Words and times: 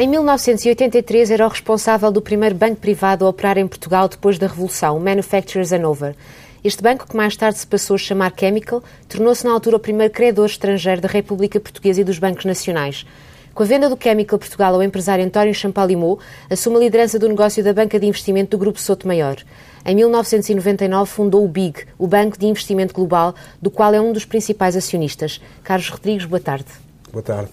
Em 0.00 0.08
1983 0.08 1.30
era 1.30 1.44
o 1.44 1.50
responsável 1.50 2.10
do 2.10 2.22
primeiro 2.22 2.54
banco 2.54 2.76
privado 2.76 3.26
a 3.26 3.28
operar 3.28 3.58
em 3.58 3.68
Portugal 3.68 4.08
depois 4.08 4.38
da 4.38 4.46
Revolução, 4.46 4.96
o 4.96 5.00
Manufacturers 5.00 5.74
Hanover. 5.74 6.16
Este 6.64 6.82
banco, 6.82 7.06
que 7.06 7.14
mais 7.14 7.36
tarde 7.36 7.58
se 7.58 7.66
passou 7.66 7.96
a 7.96 7.98
chamar 7.98 8.32
Chemical, 8.34 8.82
tornou-se 9.06 9.44
na 9.44 9.52
altura 9.52 9.76
o 9.76 9.78
primeiro 9.78 10.10
credor 10.10 10.46
estrangeiro 10.46 11.02
da 11.02 11.08
República 11.08 11.60
Portuguesa 11.60 12.00
e 12.00 12.04
dos 12.04 12.18
bancos 12.18 12.46
nacionais. 12.46 13.04
Com 13.52 13.62
a 13.62 13.66
venda 13.66 13.90
do 13.90 14.02
Chemical 14.02 14.38
Portugal 14.38 14.74
ao 14.74 14.82
empresário 14.82 15.22
António 15.22 15.54
Champalimau, 15.54 16.18
assume 16.48 16.76
a 16.78 16.80
liderança 16.80 17.18
do 17.18 17.28
negócio 17.28 17.62
da 17.62 17.74
banca 17.74 18.00
de 18.00 18.06
investimento 18.06 18.52
do 18.52 18.58
Grupo 18.58 18.80
Souto 18.80 19.06
Maior. 19.06 19.36
Em 19.84 19.94
1999 19.94 21.10
fundou 21.10 21.44
o 21.44 21.48
BIG, 21.48 21.84
o 21.98 22.06
Banco 22.06 22.38
de 22.38 22.46
Investimento 22.46 22.94
Global, 22.94 23.34
do 23.60 23.70
qual 23.70 23.92
é 23.92 24.00
um 24.00 24.14
dos 24.14 24.24
principais 24.24 24.74
acionistas. 24.74 25.42
Carlos 25.62 25.90
Rodrigues, 25.90 26.24
boa 26.24 26.40
tarde. 26.40 26.68
Boa 27.12 27.22
tarde. 27.22 27.50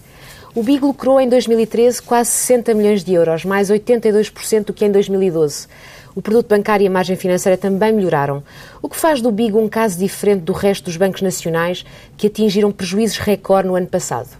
O 0.58 0.62
BIG 0.64 0.82
lucrou 0.82 1.20
em 1.20 1.28
2013 1.28 2.02
quase 2.02 2.30
60 2.30 2.74
milhões 2.74 3.04
de 3.04 3.14
euros, 3.14 3.44
mais 3.44 3.70
82% 3.70 4.64
do 4.64 4.72
que 4.72 4.84
em 4.84 4.90
2012. 4.90 5.68
O 6.16 6.20
produto 6.20 6.48
bancário 6.48 6.82
e 6.82 6.88
a 6.88 6.90
margem 6.90 7.14
financeira 7.14 7.56
também 7.56 7.92
melhoraram. 7.92 8.42
O 8.82 8.88
que 8.88 8.96
faz 8.96 9.22
do 9.22 9.30
BIG 9.30 9.54
um 9.54 9.68
caso 9.68 9.96
diferente 9.96 10.40
do 10.40 10.52
resto 10.52 10.86
dos 10.86 10.96
bancos 10.96 11.22
nacionais 11.22 11.86
que 12.16 12.26
atingiram 12.26 12.72
prejuízos 12.72 13.18
recorde 13.18 13.68
no 13.68 13.76
ano 13.76 13.86
passado? 13.86 14.30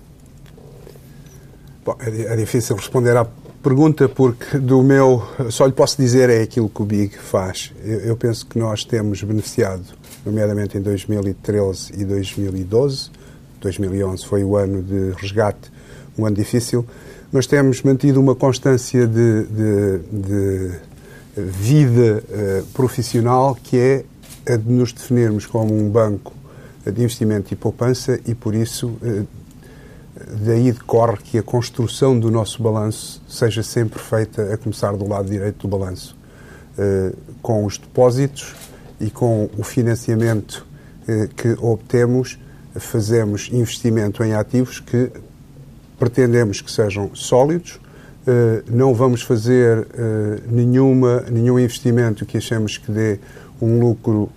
Bom, 1.84 1.96
é, 2.00 2.32
é 2.32 2.36
difícil 2.36 2.74
responder 2.74 3.16
à 3.16 3.24
pergunta 3.62 4.08
porque 4.08 4.58
do 4.58 4.82
meu 4.82 5.22
só 5.50 5.66
lhe 5.66 5.72
posso 5.72 5.96
dizer 6.02 6.30
é 6.30 6.42
aquilo 6.42 6.68
que 6.68 6.82
o 6.82 6.84
Big 6.84 7.16
faz. 7.16 7.72
Eu, 7.84 8.00
eu, 8.00 8.16
penso 8.16 8.44
que 8.44 8.58
nós 8.58 8.82
temos 8.82 9.22
beneficiado, 9.22 9.84
nomeadamente 10.26 10.76
em 10.76 10.80
2013 10.80 11.92
e 11.96 12.04
2012. 12.04 13.08
2011 13.60 14.26
foi 14.26 14.42
o 14.42 14.56
ano 14.56 14.82
de 14.82 15.12
resgate, 15.12 15.70
um 16.18 16.26
ano 16.26 16.36
difícil, 16.36 16.84
mas 17.30 17.46
temos 17.46 17.82
mantido 17.82 18.20
uma 18.20 18.34
constância 18.34 19.06
de, 19.06 19.44
de, 19.44 19.98
de 20.10 20.78
vida 21.40 22.22
uh, 22.28 22.66
profissional 22.68 23.54
que 23.54 23.76
é 23.76 24.04
a 24.46 24.56
de 24.56 24.70
nos 24.70 24.92
definirmos 24.92 25.46
como 25.46 25.74
um 25.74 25.88
banco 25.88 26.32
de 26.84 27.02
investimento 27.02 27.52
e 27.52 27.56
poupança 27.56 28.18
e 28.26 28.34
por 28.34 28.54
isso 28.54 28.88
uh, 28.88 29.26
daí 30.44 30.72
decorre 30.72 31.18
que 31.18 31.38
a 31.38 31.42
construção 31.42 32.18
do 32.18 32.30
nosso 32.30 32.62
balanço 32.62 33.22
seja 33.28 33.62
sempre 33.62 33.98
feita 33.98 34.52
a 34.52 34.56
começar 34.56 34.92
do 34.96 35.06
lado 35.06 35.30
direito 35.30 35.66
do 35.66 35.68
balanço, 35.68 36.16
uh, 36.78 37.16
com 37.40 37.64
os 37.64 37.78
depósitos 37.78 38.54
e 39.00 39.10
com 39.10 39.48
o 39.56 39.62
financiamento 39.62 40.66
que 41.36 41.56
obtemos, 41.62 42.38
fazemos 42.74 43.48
investimento 43.50 44.22
em 44.22 44.34
ativos 44.34 44.78
que 44.78 45.10
pretendemos 45.98 46.60
que 46.60 46.70
sejam 46.70 47.10
sólidos, 47.14 47.80
eh, 48.26 48.62
não 48.68 48.92
vamos 48.92 49.22
fazer 49.22 49.86
eh, 49.94 50.40
nenhuma, 50.50 51.24
nenhum 51.30 51.58
investimento 51.58 52.26
que 52.26 52.36
achemos 52.36 52.76
que 52.76 52.92
dê 52.92 53.18
um 53.60 53.80
lucro 53.80 54.28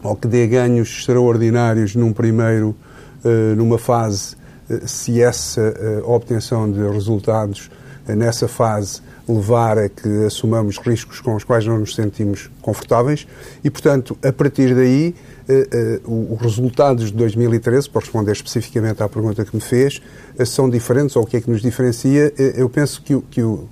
ou 0.00 0.14
que 0.14 0.28
dê 0.28 0.46
ganhos 0.46 0.88
extraordinários 0.88 1.96
num 1.96 2.12
primeiro, 2.12 2.74
eh, 3.24 3.54
numa 3.56 3.78
fase, 3.78 4.36
se 4.86 5.20
essa 5.20 5.74
obtenção 6.04 6.70
de 6.70 6.78
resultados 6.78 7.68
nessa 8.06 8.46
fase 8.46 9.02
levar 9.28 9.76
a 9.78 9.88
que 9.88 10.26
assumamos 10.26 10.78
riscos 10.78 11.20
com 11.20 11.34
os 11.34 11.42
quais 11.42 11.66
não 11.66 11.80
nos 11.80 11.96
sentimos 11.96 12.48
confortáveis. 12.62 13.26
E, 13.64 13.70
portanto, 13.70 14.16
a 14.22 14.32
partir 14.32 14.72
daí 14.72 15.16
os 16.04 16.40
resultados 16.40 17.06
de 17.06 17.12
2013, 17.12 17.88
para 17.88 18.00
responder 18.00 18.32
especificamente 18.32 19.02
à 19.02 19.08
pergunta 19.08 19.44
que 19.44 19.54
me 19.54 19.62
fez, 19.62 20.00
uh, 20.38 20.46
são 20.46 20.68
diferentes, 20.68 21.16
ou 21.16 21.22
o 21.22 21.26
que 21.26 21.36
é 21.36 21.40
que 21.40 21.50
nos 21.50 21.60
diferencia? 21.62 22.32
eu 22.36 22.68
penso 22.68 23.02
que, 23.02 23.20
que 23.30 23.42
o, 23.42 23.68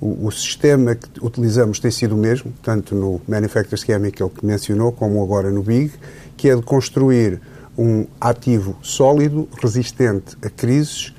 o, 0.00 0.26
o, 0.26 0.32
sistema 0.32 0.94
que 0.94 1.08
utilizamos 1.20 1.80
tem 1.80 1.90
sido 1.90 2.14
o 2.14 2.18
mesmo, 2.18 2.52
tanto 2.62 2.94
no 2.94 3.20
Manufacturers 3.26 3.82
Chemical 3.82 4.30
que 4.30 4.44
mencionou, 4.44 4.92
como 4.92 5.22
agora 5.22 5.50
no 5.50 5.62
BIG, 5.62 5.92
que 6.36 6.48
é 6.48 6.56
de 6.56 6.62
construir 6.62 7.40
um 7.76 8.06
ativo 8.20 8.76
sólido, 8.82 9.48
resistente 9.60 10.36
a 10.42 10.48
crises. 10.48 11.12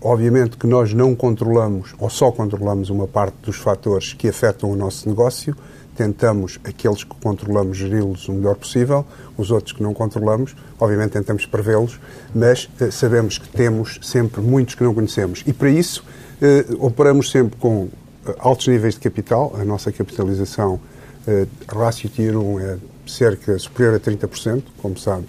Obviamente 0.00 0.56
que 0.56 0.66
nós 0.66 0.92
não 0.92 1.14
controlamos, 1.14 1.94
ou 1.98 2.10
só 2.10 2.32
controlamos 2.32 2.90
uma 2.90 3.06
parte 3.06 3.36
dos 3.42 3.56
fatores 3.56 4.12
que 4.12 4.28
afetam 4.28 4.70
o 4.70 4.76
nosso 4.76 5.08
negócio, 5.08 5.56
tentamos, 5.98 6.60
aqueles 6.62 7.02
que 7.02 7.14
controlamos, 7.16 7.76
geri-los 7.76 8.28
o 8.28 8.32
melhor 8.32 8.54
possível, 8.54 9.04
os 9.36 9.50
outros 9.50 9.72
que 9.72 9.82
não 9.82 9.92
controlamos, 9.92 10.54
obviamente 10.78 11.10
tentamos 11.10 11.44
prevê-los, 11.44 11.98
mas 12.32 12.70
eh, 12.80 12.90
sabemos 12.92 13.36
que 13.36 13.48
temos 13.48 13.98
sempre 14.00 14.40
muitos 14.40 14.76
que 14.76 14.84
não 14.84 14.94
conhecemos. 14.94 15.42
E 15.44 15.52
para 15.52 15.68
isso 15.68 16.04
eh, 16.40 16.64
operamos 16.78 17.30
sempre 17.30 17.58
com 17.58 17.88
eh, 18.26 18.34
altos 18.38 18.68
níveis 18.68 18.94
de 18.94 19.00
capital, 19.00 19.54
a 19.60 19.64
nossa 19.64 19.90
capitalização, 19.90 20.80
eh, 21.26 21.46
rácio 21.68 22.08
Tier 22.08 22.36
1 22.36 22.60
é 22.60 22.78
cerca 23.04 23.58
superior 23.58 23.96
a 23.96 24.00
30%, 24.00 24.62
como 24.80 24.96
sabe, 24.96 25.26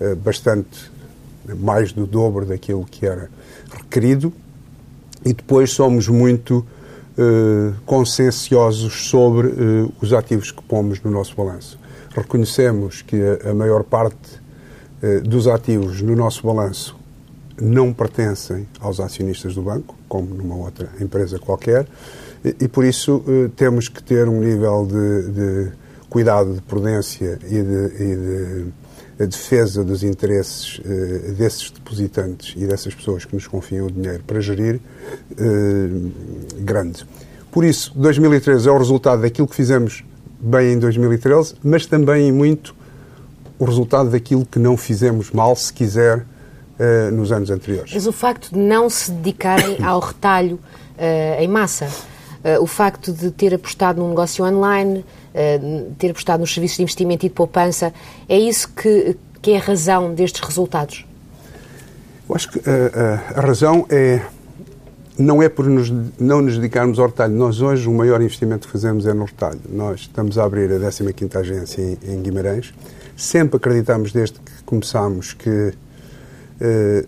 eh, 0.00 0.14
bastante 0.14 0.90
mais 1.58 1.92
do 1.92 2.06
dobro 2.06 2.46
daquilo 2.46 2.84
que 2.84 3.04
era 3.04 3.28
requerido, 3.74 4.32
e 5.24 5.32
depois 5.32 5.72
somos 5.72 6.06
muito 6.06 6.64
eh, 7.18 7.74
conscienciosos 7.84 9.10
sobre 9.10 9.48
uh, 9.48 9.92
os 10.00 10.14
ativos 10.14 10.50
que 10.50 10.62
pomos 10.62 10.98
no 11.02 11.10
nosso 11.10 11.36
balanço. 11.36 11.78
Reconhecemos 12.16 13.02
que 13.02 13.16
a, 13.16 13.50
a 13.50 13.54
maior 13.54 13.84
parte 13.84 14.40
uh, 15.02 15.20
dos 15.20 15.46
ativos 15.46 16.00
no 16.00 16.16
nosso 16.16 16.46
balanço 16.46 16.96
não 17.60 17.92
pertencem 17.92 18.66
aos 18.80 18.98
acionistas 18.98 19.54
do 19.54 19.60
banco, 19.60 19.94
como 20.08 20.34
numa 20.34 20.56
outra 20.56 20.88
empresa 21.02 21.38
qualquer, 21.38 21.86
e, 22.42 22.64
e 22.64 22.68
por 22.68 22.82
isso 22.82 23.22
temos 23.56 23.88
que 23.88 24.02
ter 24.02 24.26
um 24.26 24.40
nível 24.40 24.86
de, 24.86 25.32
de 25.32 25.72
cuidado, 26.08 26.54
de 26.54 26.62
prudência 26.62 27.38
e 27.44 27.62
de, 27.62 28.02
e 28.02 28.16
de 28.16 28.66
a 29.22 29.26
defesa 29.26 29.84
dos 29.84 30.02
interesses 30.02 30.78
uh, 30.78 31.32
desses 31.32 31.70
depositantes 31.70 32.54
e 32.56 32.66
dessas 32.66 32.94
pessoas 32.94 33.24
que 33.24 33.34
nos 33.34 33.46
confiam 33.46 33.86
o 33.86 33.90
dinheiro 33.90 34.22
para 34.26 34.40
gerir 34.40 34.80
uh, 35.32 36.12
grande. 36.58 37.06
Por 37.50 37.64
isso, 37.64 37.92
2013 37.94 38.68
é 38.68 38.72
o 38.72 38.78
resultado 38.78 39.22
daquilo 39.22 39.46
que 39.46 39.54
fizemos 39.54 40.02
bem 40.40 40.72
em 40.72 40.78
2013, 40.78 41.54
mas 41.62 41.86
também 41.86 42.32
muito 42.32 42.74
o 43.58 43.64
resultado 43.64 44.10
daquilo 44.10 44.44
que 44.44 44.58
não 44.58 44.76
fizemos 44.76 45.30
mal, 45.30 45.54
se 45.54 45.72
quiser, 45.72 46.18
uh, 46.18 47.12
nos 47.12 47.30
anos 47.30 47.50
anteriores. 47.50 47.92
Mas 47.94 48.06
o 48.06 48.12
facto 48.12 48.50
de 48.50 48.58
não 48.58 48.90
se 48.90 49.12
dedicarem 49.12 49.76
ao 49.84 50.00
retalho 50.00 50.58
em 51.38 51.48
massa, 51.48 51.88
o 52.60 52.66
facto 52.66 53.12
de 53.12 53.30
ter 53.30 53.54
apostado 53.54 54.00
num 54.00 54.08
negócio 54.08 54.44
online, 54.44 55.04
eh, 55.34 55.60
ter 55.98 56.10
apostado 56.10 56.40
nos 56.40 56.52
serviços 56.52 56.76
de 56.76 56.82
investimento 56.82 57.24
e 57.24 57.28
de 57.28 57.34
poupança. 57.34 57.92
É 58.28 58.38
isso 58.38 58.68
que, 58.68 59.16
que 59.40 59.52
é 59.52 59.56
a 59.56 59.60
razão 59.60 60.14
destes 60.14 60.40
resultados? 60.40 61.06
Eu 62.28 62.34
acho 62.34 62.50
que 62.50 62.58
a, 62.58 62.72
eh, 62.72 62.92
a, 62.94 63.38
eh, 63.38 63.40
razão 63.40 63.86
é 63.88 64.22
não 65.18 65.42
é 65.42 65.48
por 65.48 65.66
nos, 65.66 65.92
não 66.18 66.40
nos 66.40 66.56
dedicarmos 66.56 66.98
ao 66.98 67.06
retalho. 67.06 67.34
Nós 67.34 67.60
hoje 67.60 67.86
o 67.86 67.92
maior 67.92 68.20
investimento 68.22 68.66
que 68.66 68.72
fazemos 68.72 69.06
é 69.06 69.12
no 69.12 69.24
retalho. 69.24 69.60
Nós 69.68 70.00
estamos 70.00 70.38
a 70.38 70.44
abrir 70.44 70.72
a 70.72 70.78
15ª 70.78 71.36
agência 71.36 71.82
em, 71.82 71.98
em 72.02 72.22
Guimarães. 72.22 72.72
Sempre 73.16 73.56
acreditamos 73.56 74.10
desde 74.10 74.40
que 74.40 74.62
começámos 74.64 75.34
que 75.34 75.74
eh, 76.60 77.04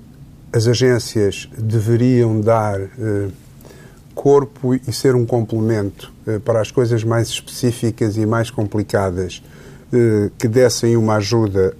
as 0.53 0.67
agências 0.69 1.49
deveriam 1.59 2.41
dar 2.41 2.81
eh, 2.81 3.28
corpo 4.14 4.75
e 4.75 4.92
ser 4.92 5.14
um 5.14 5.26
complemento 5.26 6.12
eh, 6.26 6.38
para 6.38 6.60
as 6.60 6.70
coisas 6.70 7.02
mais 7.04 7.28
específicas 7.28 8.16
e 8.16 8.25
mais 8.25 8.50
complicadas 8.50 9.43
eh, 9.93 10.31
que 10.38 10.49
dessem 10.49 10.96
uma 10.96 11.16
ajuda 11.16 11.76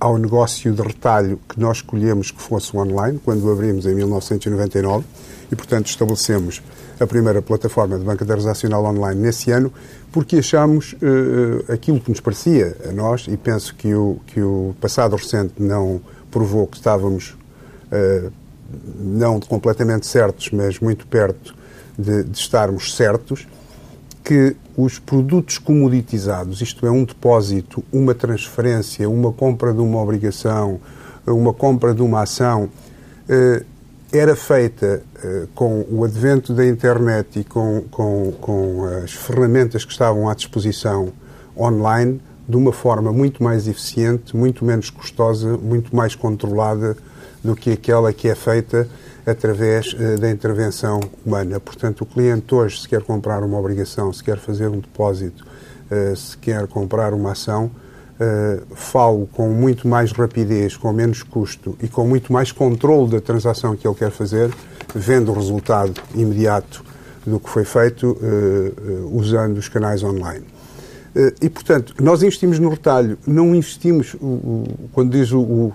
ao 0.00 0.18
negócio 0.18 0.72
de 0.72 0.82
retalho 0.82 1.40
que 1.48 1.58
nós 1.58 1.78
escolhemos 1.78 2.30
que 2.30 2.42
fosse 2.42 2.76
online, 2.76 3.18
quando 3.24 3.50
abrimos 3.50 3.86
em 3.86 3.94
1999, 3.94 5.04
e, 5.50 5.56
portanto, 5.56 5.86
estabelecemos 5.86 6.62
a 7.00 7.06
primeira 7.06 7.40
plataforma 7.40 7.98
de 7.98 8.04
banca 8.04 8.24
transacional 8.24 8.84
online 8.84 9.20
nesse 9.20 9.50
ano, 9.50 9.72
porque 10.12 10.36
achamos 10.36 10.94
uh, 10.94 11.72
aquilo 11.72 11.98
que 12.00 12.10
nos 12.10 12.20
parecia 12.20 12.76
a 12.88 12.92
nós, 12.92 13.26
e 13.28 13.36
penso 13.36 13.74
que 13.74 13.94
o, 13.94 14.18
que 14.26 14.42
o 14.42 14.74
passado 14.80 15.16
recente 15.16 15.54
não 15.58 16.00
provou 16.30 16.66
que 16.66 16.76
estávamos 16.76 17.36
uh, 17.90 18.30
não 18.98 19.40
completamente 19.40 20.06
certos, 20.06 20.50
mas 20.50 20.78
muito 20.78 21.06
perto 21.06 21.54
de, 21.98 22.24
de 22.24 22.38
estarmos 22.38 22.94
certos, 22.94 23.46
que 24.22 24.56
os 24.76 24.98
produtos 24.98 25.58
comoditizados, 25.58 26.60
isto 26.60 26.86
é, 26.86 26.90
um 26.90 27.04
depósito, 27.04 27.84
uma 27.92 28.14
transferência, 28.14 29.08
uma 29.08 29.32
compra 29.32 29.72
de 29.72 29.80
uma 29.80 30.00
obrigação, 30.00 30.80
uma 31.26 31.52
compra 31.52 31.94
de 31.94 32.02
uma 32.02 32.22
ação, 32.22 32.68
eh, 33.28 33.64
era 34.12 34.34
feita 34.34 35.02
eh, 35.22 35.46
com 35.54 35.84
o 35.90 36.04
advento 36.04 36.52
da 36.54 36.66
internet 36.66 37.40
e 37.40 37.44
com, 37.44 37.82
com, 37.90 38.32
com 38.40 38.84
as 39.02 39.12
ferramentas 39.12 39.84
que 39.84 39.92
estavam 39.92 40.28
à 40.28 40.34
disposição 40.34 41.12
online 41.56 42.20
de 42.48 42.56
uma 42.56 42.72
forma 42.72 43.12
muito 43.12 43.42
mais 43.42 43.66
eficiente, 43.66 44.36
muito 44.36 44.64
menos 44.64 44.90
custosa, 44.90 45.56
muito 45.56 45.94
mais 45.94 46.14
controlada 46.14 46.96
do 47.44 47.54
que 47.54 47.70
aquela 47.70 48.10
que 48.12 48.28
é 48.28 48.34
feita 48.34 48.88
através 49.26 49.94
da 50.18 50.30
intervenção 50.30 51.00
humana. 51.24 51.60
Portanto, 51.60 52.00
o 52.00 52.06
cliente 52.06 52.54
hoje, 52.54 52.80
se 52.80 52.88
quer 52.88 53.02
comprar 53.02 53.42
uma 53.42 53.58
obrigação, 53.58 54.12
se 54.12 54.24
quer 54.24 54.38
fazer 54.38 54.68
um 54.68 54.80
depósito, 54.80 55.44
se 56.16 56.36
quer 56.38 56.66
comprar 56.66 57.12
uma 57.12 57.32
ação, 57.32 57.70
falo 58.74 59.26
com 59.26 59.48
muito 59.50 59.86
mais 59.86 60.12
rapidez, 60.12 60.76
com 60.76 60.92
menos 60.92 61.22
custo 61.22 61.76
e 61.82 61.88
com 61.88 62.06
muito 62.06 62.32
mais 62.32 62.50
controle 62.50 63.10
da 63.10 63.20
transação 63.20 63.76
que 63.76 63.86
ele 63.86 63.94
quer 63.94 64.10
fazer, 64.10 64.50
vendo 64.94 65.30
o 65.30 65.34
resultado 65.34 66.00
imediato 66.14 66.84
do 67.26 67.40
que 67.40 67.48
foi 67.48 67.64
feito 67.64 68.16
usando 69.12 69.58
os 69.58 69.68
canais 69.68 70.02
online. 70.02 70.44
E, 71.40 71.48
portanto, 71.48 71.94
nós 72.00 72.22
investimos 72.22 72.58
no 72.58 72.68
retalho, 72.68 73.16
não 73.26 73.54
investimos, 73.54 74.16
quando 74.92 75.12
diz 75.12 75.30
o, 75.32 75.40
o 75.40 75.72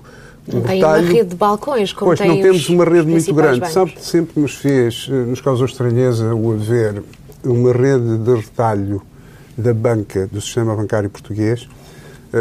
não 0.54 0.62
tem 0.62 0.84
uma 0.84 0.98
rede 0.98 1.30
de 1.30 1.36
balcões, 1.36 1.94
como 1.94 2.10
pois, 2.10 2.20
tem 2.20 2.30
não 2.30 2.42
temos 2.42 2.70
uma 2.70 2.86
rede 2.86 3.08
muito 3.08 3.34
grande. 3.34 3.60
Bancos. 3.60 3.74
Sabe 3.74 3.92
que 3.92 4.06
sempre 4.06 4.42
nos 4.42 4.56
fez, 4.56 5.08
nos 5.08 5.42
causou 5.42 5.66
estranheza 5.66 6.34
o 6.34 6.52
haver 6.52 7.04
uma 7.44 7.72
rede 7.72 8.18
de 8.18 8.36
retalho 8.36 9.02
da 9.58 9.74
banca, 9.74 10.28
do 10.28 10.42
sistema 10.42 10.76
bancário 10.76 11.10
português, 11.10 11.68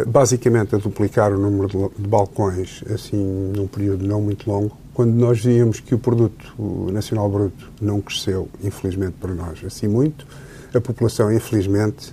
basicamente 0.06 0.74
a 0.74 0.78
duplicar 0.78 1.32
o 1.32 1.38
número 1.38 1.90
de 1.98 2.06
balcões, 2.06 2.82
assim, 2.92 3.52
num 3.56 3.66
período 3.66 4.06
não 4.06 4.20
muito 4.20 4.50
longo, 4.50 4.76
quando 4.92 5.14
nós 5.14 5.40
víamos 5.40 5.80
que 5.80 5.94
o 5.94 5.98
produto 5.98 6.54
nacional 6.92 7.28
bruto 7.28 7.70
não 7.80 8.00
cresceu, 8.00 8.48
infelizmente 8.62 9.14
para 9.20 9.32
nós, 9.32 9.60
assim 9.64 9.86
muito, 9.88 10.26
a 10.74 10.80
população, 10.80 11.32
infelizmente, 11.32 12.12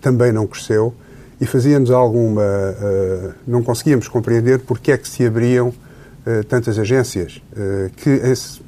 também 0.00 0.30
não 0.30 0.46
cresceu 0.46 0.94
e 1.40 1.46
fazia-nos 1.46 1.90
alguma. 1.90 2.42
Uh, 2.42 3.32
não 3.46 3.62
conseguíamos 3.62 4.08
compreender 4.08 4.60
porque 4.60 4.92
é 4.92 4.98
que 4.98 5.08
se 5.08 5.24
abriam 5.26 5.68
uh, 5.68 6.44
tantas 6.48 6.78
agências. 6.78 7.42
Uh, 7.52 7.90
que 7.96 8.10
esse, 8.10 8.60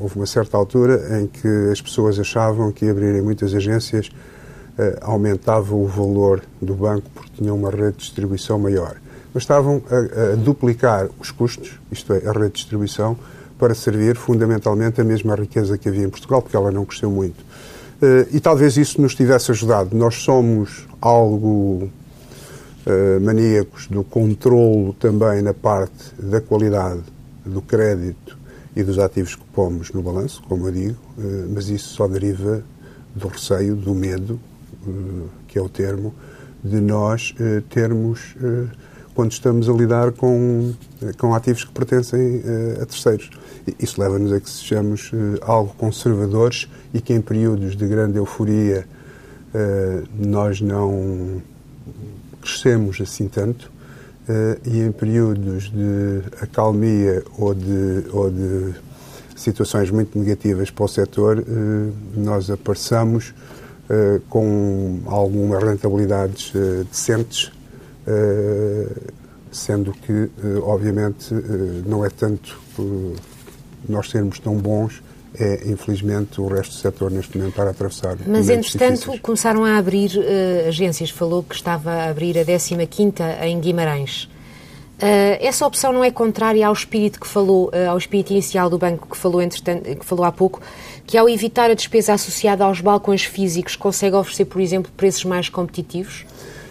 houve 0.00 0.16
uma 0.16 0.26
certa 0.26 0.56
altura 0.56 1.20
em 1.20 1.26
que 1.26 1.48
as 1.70 1.80
pessoas 1.80 2.18
achavam 2.18 2.70
que 2.70 2.88
abrirem 2.88 3.22
muitas 3.22 3.54
agências 3.54 4.10
aumentava 5.02 5.72
o 5.72 5.86
valor 5.86 6.42
do 6.60 6.74
banco 6.74 7.08
porque 7.14 7.30
tinham 7.36 7.56
uma 7.56 7.70
rede 7.70 7.92
de 7.92 7.98
distribuição 7.98 8.58
maior. 8.58 8.96
Mas 9.32 9.44
estavam 9.44 9.80
a, 9.88 10.32
a 10.32 10.34
duplicar 10.34 11.08
os 11.20 11.30
custos, 11.30 11.78
isto 11.92 12.12
é, 12.12 12.28
a 12.28 12.32
rede 12.32 12.46
de 12.48 12.54
distribuição, 12.54 13.16
para 13.56 13.72
servir 13.72 14.16
fundamentalmente 14.16 15.00
a 15.00 15.04
mesma 15.04 15.36
riqueza 15.36 15.78
que 15.78 15.88
havia 15.88 16.02
em 16.02 16.10
Portugal, 16.10 16.42
porque 16.42 16.56
ela 16.56 16.72
não 16.72 16.84
cresceu 16.84 17.08
muito. 17.08 17.44
Eh, 18.04 18.26
e 18.32 18.40
talvez 18.40 18.76
isso 18.76 19.00
nos 19.00 19.14
tivesse 19.14 19.50
ajudado. 19.50 19.96
Nós 19.96 20.16
somos 20.16 20.86
algo 21.00 21.88
uh, 22.86 23.20
maníacos 23.22 23.86
do 23.86 24.04
controlo 24.04 24.92
também 24.94 25.40
na 25.40 25.54
parte 25.54 26.12
da 26.18 26.40
qualidade 26.40 27.00
do 27.46 27.62
crédito 27.62 28.36
e 28.76 28.82
dos 28.82 28.98
ativos 28.98 29.36
que 29.36 29.44
pomos 29.54 29.90
no 29.90 30.02
balanço, 30.02 30.42
como 30.46 30.68
eu 30.68 30.72
digo, 30.72 30.98
uh, 31.16 31.48
mas 31.54 31.68
isso 31.68 31.94
só 31.94 32.06
deriva 32.06 32.62
do 33.14 33.28
receio, 33.28 33.74
do 33.74 33.94
medo, 33.94 34.38
uh, 34.86 35.28
que 35.48 35.58
é 35.58 35.62
o 35.62 35.68
termo, 35.68 36.14
de 36.62 36.80
nós 36.80 37.34
termos, 37.68 38.34
quando 39.14 39.32
estamos 39.32 39.68
a 39.68 39.72
lidar 39.72 40.12
com, 40.12 40.72
com 41.18 41.34
ativos 41.34 41.64
que 41.64 41.72
pertencem 41.72 42.42
a 42.80 42.86
terceiros. 42.86 43.30
Isso 43.78 44.00
leva-nos 44.00 44.32
a 44.32 44.40
que 44.40 44.50
sejamos 44.50 45.10
uh, 45.12 45.38
algo 45.42 45.74
conservadores 45.78 46.68
e 46.92 47.00
que 47.00 47.14
em 47.14 47.20
períodos 47.20 47.76
de 47.76 47.86
grande 47.86 48.18
euforia 48.18 48.86
nós 50.18 50.60
não 50.60 51.40
crescemos 52.42 53.00
assim 53.00 53.28
tanto 53.28 53.70
e 54.66 54.80
em 54.80 54.90
períodos 54.90 55.70
de 55.70 56.22
acalmia 56.40 57.22
ou 57.38 57.54
de, 57.54 58.04
ou 58.12 58.32
de 58.32 58.74
situações 59.36 59.92
muito 59.92 60.18
negativas 60.18 60.72
para 60.72 60.84
o 60.84 60.88
setor, 60.88 61.44
nós 62.16 62.50
apareçamos 62.50 63.32
com 64.28 64.98
algumas 65.06 65.62
rentabilidades 65.62 66.52
decentes, 66.90 67.52
sendo 69.50 69.92
que, 69.92 70.30
obviamente, 70.62 71.32
não 71.86 72.04
é 72.04 72.10
tanto 72.10 72.58
nós 73.88 74.10
sermos 74.10 74.38
tão 74.38 74.56
bons 74.56 75.02
é, 75.38 75.68
infelizmente, 75.68 76.40
o 76.40 76.46
resto 76.46 76.74
do 76.74 76.78
setor 76.78 77.10
neste 77.10 77.36
momento 77.36 77.54
para 77.54 77.70
atravessar. 77.70 78.16
Mas, 78.26 78.48
entretanto, 78.48 79.00
difíceis. 79.00 79.20
começaram 79.20 79.64
a 79.64 79.76
abrir 79.76 80.12
uh, 80.16 80.68
agências. 80.68 81.10
Falou 81.10 81.42
que 81.42 81.54
estava 81.54 81.90
a 81.90 82.08
abrir 82.08 82.38
a 82.38 82.44
15ª 82.44 83.42
em 83.42 83.58
Guimarães. 83.58 84.24
Uh, 84.94 85.36
essa 85.40 85.66
opção 85.66 85.92
não 85.92 86.04
é 86.04 86.10
contrária 86.10 86.64
ao 86.64 86.72
espírito 86.72 87.18
que 87.18 87.26
falou, 87.26 87.68
uh, 87.68 87.90
ao 87.90 87.98
espírito 87.98 88.30
inicial 88.30 88.70
do 88.70 88.78
banco 88.78 89.08
que 89.10 89.16
falou, 89.16 89.42
entretanto, 89.42 89.82
que 89.96 90.04
falou 90.04 90.24
há 90.24 90.30
pouco, 90.30 90.62
que 91.04 91.18
ao 91.18 91.28
evitar 91.28 91.68
a 91.68 91.74
despesa 91.74 92.14
associada 92.14 92.64
aos 92.64 92.80
balcões 92.80 93.24
físicos 93.24 93.74
consegue 93.74 94.14
oferecer, 94.14 94.44
por 94.44 94.60
exemplo, 94.60 94.92
preços 94.96 95.24
mais 95.24 95.48
competitivos? 95.48 96.24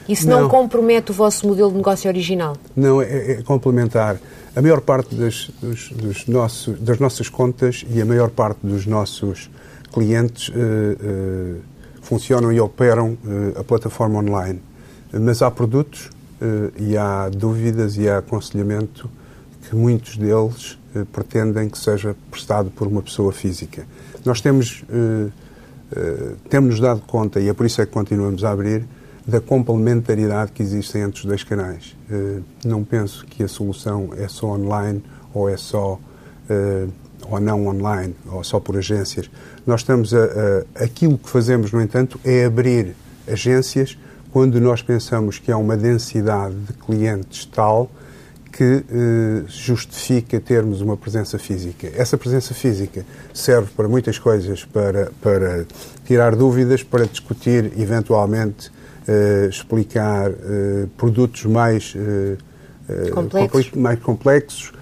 Isso 0.07 0.27
não, 0.27 0.41
não 0.41 0.49
compromete 0.49 1.11
o 1.11 1.13
vosso 1.13 1.47
modelo 1.47 1.69
de 1.69 1.77
negócio 1.77 2.09
original? 2.09 2.57
Não, 2.75 3.01
é, 3.01 3.31
é 3.31 3.41
complementar. 3.41 4.17
A 4.55 4.61
maior 4.61 4.81
parte 4.81 5.15
das, 5.15 5.49
dos, 5.61 5.89
dos 5.91 6.27
nossos, 6.27 6.79
das 6.79 6.99
nossas 6.99 7.29
contas 7.29 7.85
e 7.89 8.01
a 8.01 8.05
maior 8.05 8.29
parte 8.29 8.59
dos 8.63 8.85
nossos 8.85 9.49
clientes 9.93 10.49
uh, 10.49 10.51
uh, 10.53 11.61
funcionam 12.01 12.51
e 12.51 12.59
operam 12.59 13.11
uh, 13.23 13.59
a 13.59 13.63
plataforma 13.63 14.19
online. 14.19 14.59
Mas 15.11 15.43
há 15.43 15.51
produtos 15.51 16.09
e 16.75 16.97
há 16.97 17.29
dúvidas 17.29 17.95
e 17.97 18.09
há 18.09 18.17
aconselhamento 18.17 19.07
que 19.61 19.75
muitos 19.75 20.17
deles 20.17 20.77
pretendem 21.11 21.69
que 21.69 21.77
seja 21.77 22.15
prestado 22.31 22.71
por 22.71 22.87
uma 22.87 23.01
pessoa 23.01 23.31
física. 23.31 23.85
Nós 24.25 24.41
temos, 24.41 24.83
temos 26.49 26.71
nos 26.71 26.79
dado 26.79 27.01
conta, 27.01 27.39
e 27.39 27.47
é 27.47 27.53
por 27.53 27.67
isso 27.67 27.79
é 27.79 27.85
que 27.85 27.91
continuamos 27.91 28.43
a 28.43 28.49
abrir, 28.49 28.83
da 29.25 29.39
complementaridade 29.39 30.51
que 30.51 30.61
existe 30.61 30.97
entre 30.97 31.19
os 31.21 31.25
dois 31.25 31.43
canais. 31.43 31.95
Eh, 32.11 32.39
não 32.65 32.83
penso 32.83 33.25
que 33.25 33.43
a 33.43 33.47
solução 33.47 34.09
é 34.17 34.27
só 34.27 34.47
online 34.47 35.03
ou 35.33 35.49
é 35.49 35.55
só 35.55 35.99
eh, 36.49 36.87
ou 37.29 37.39
não 37.39 37.67
online 37.67 38.15
ou 38.29 38.43
só 38.43 38.59
por 38.59 38.77
agências. 38.77 39.29
Nós 39.65 39.81
estamos 39.81 40.13
a, 40.13 40.23
a 40.75 40.83
aquilo 40.83 41.17
que 41.17 41.29
fazemos, 41.29 41.71
no 41.71 41.81
entanto, 41.81 42.19
é 42.23 42.45
abrir 42.45 42.95
agências 43.27 43.97
quando 44.31 44.59
nós 44.59 44.81
pensamos 44.81 45.39
que 45.39 45.51
há 45.51 45.57
uma 45.57 45.77
densidade 45.77 46.55
de 46.55 46.73
clientes 46.73 47.45
tal 47.45 47.89
que 48.51 48.63
eh, 48.63 49.43
justifica 49.47 50.39
termos 50.39 50.81
uma 50.81 50.95
presença 50.95 51.39
física. 51.39 51.89
Essa 51.95 52.17
presença 52.17 52.53
física 52.53 53.05
serve 53.33 53.71
para 53.75 53.87
muitas 53.87 54.19
coisas, 54.19 54.63
para, 54.65 55.11
para 55.21 55.65
tirar 56.05 56.35
dúvidas, 56.35 56.83
para 56.83 57.05
discutir 57.05 57.71
eventualmente 57.79 58.69
uh, 59.07 59.49
explicar 59.49 60.31
uh, 60.31 60.87
produtos 60.97 61.45
mais, 61.45 61.93
uh, 61.95 63.11
complexos. 63.11 63.71
mais 63.71 63.99
complexos, 63.99 64.73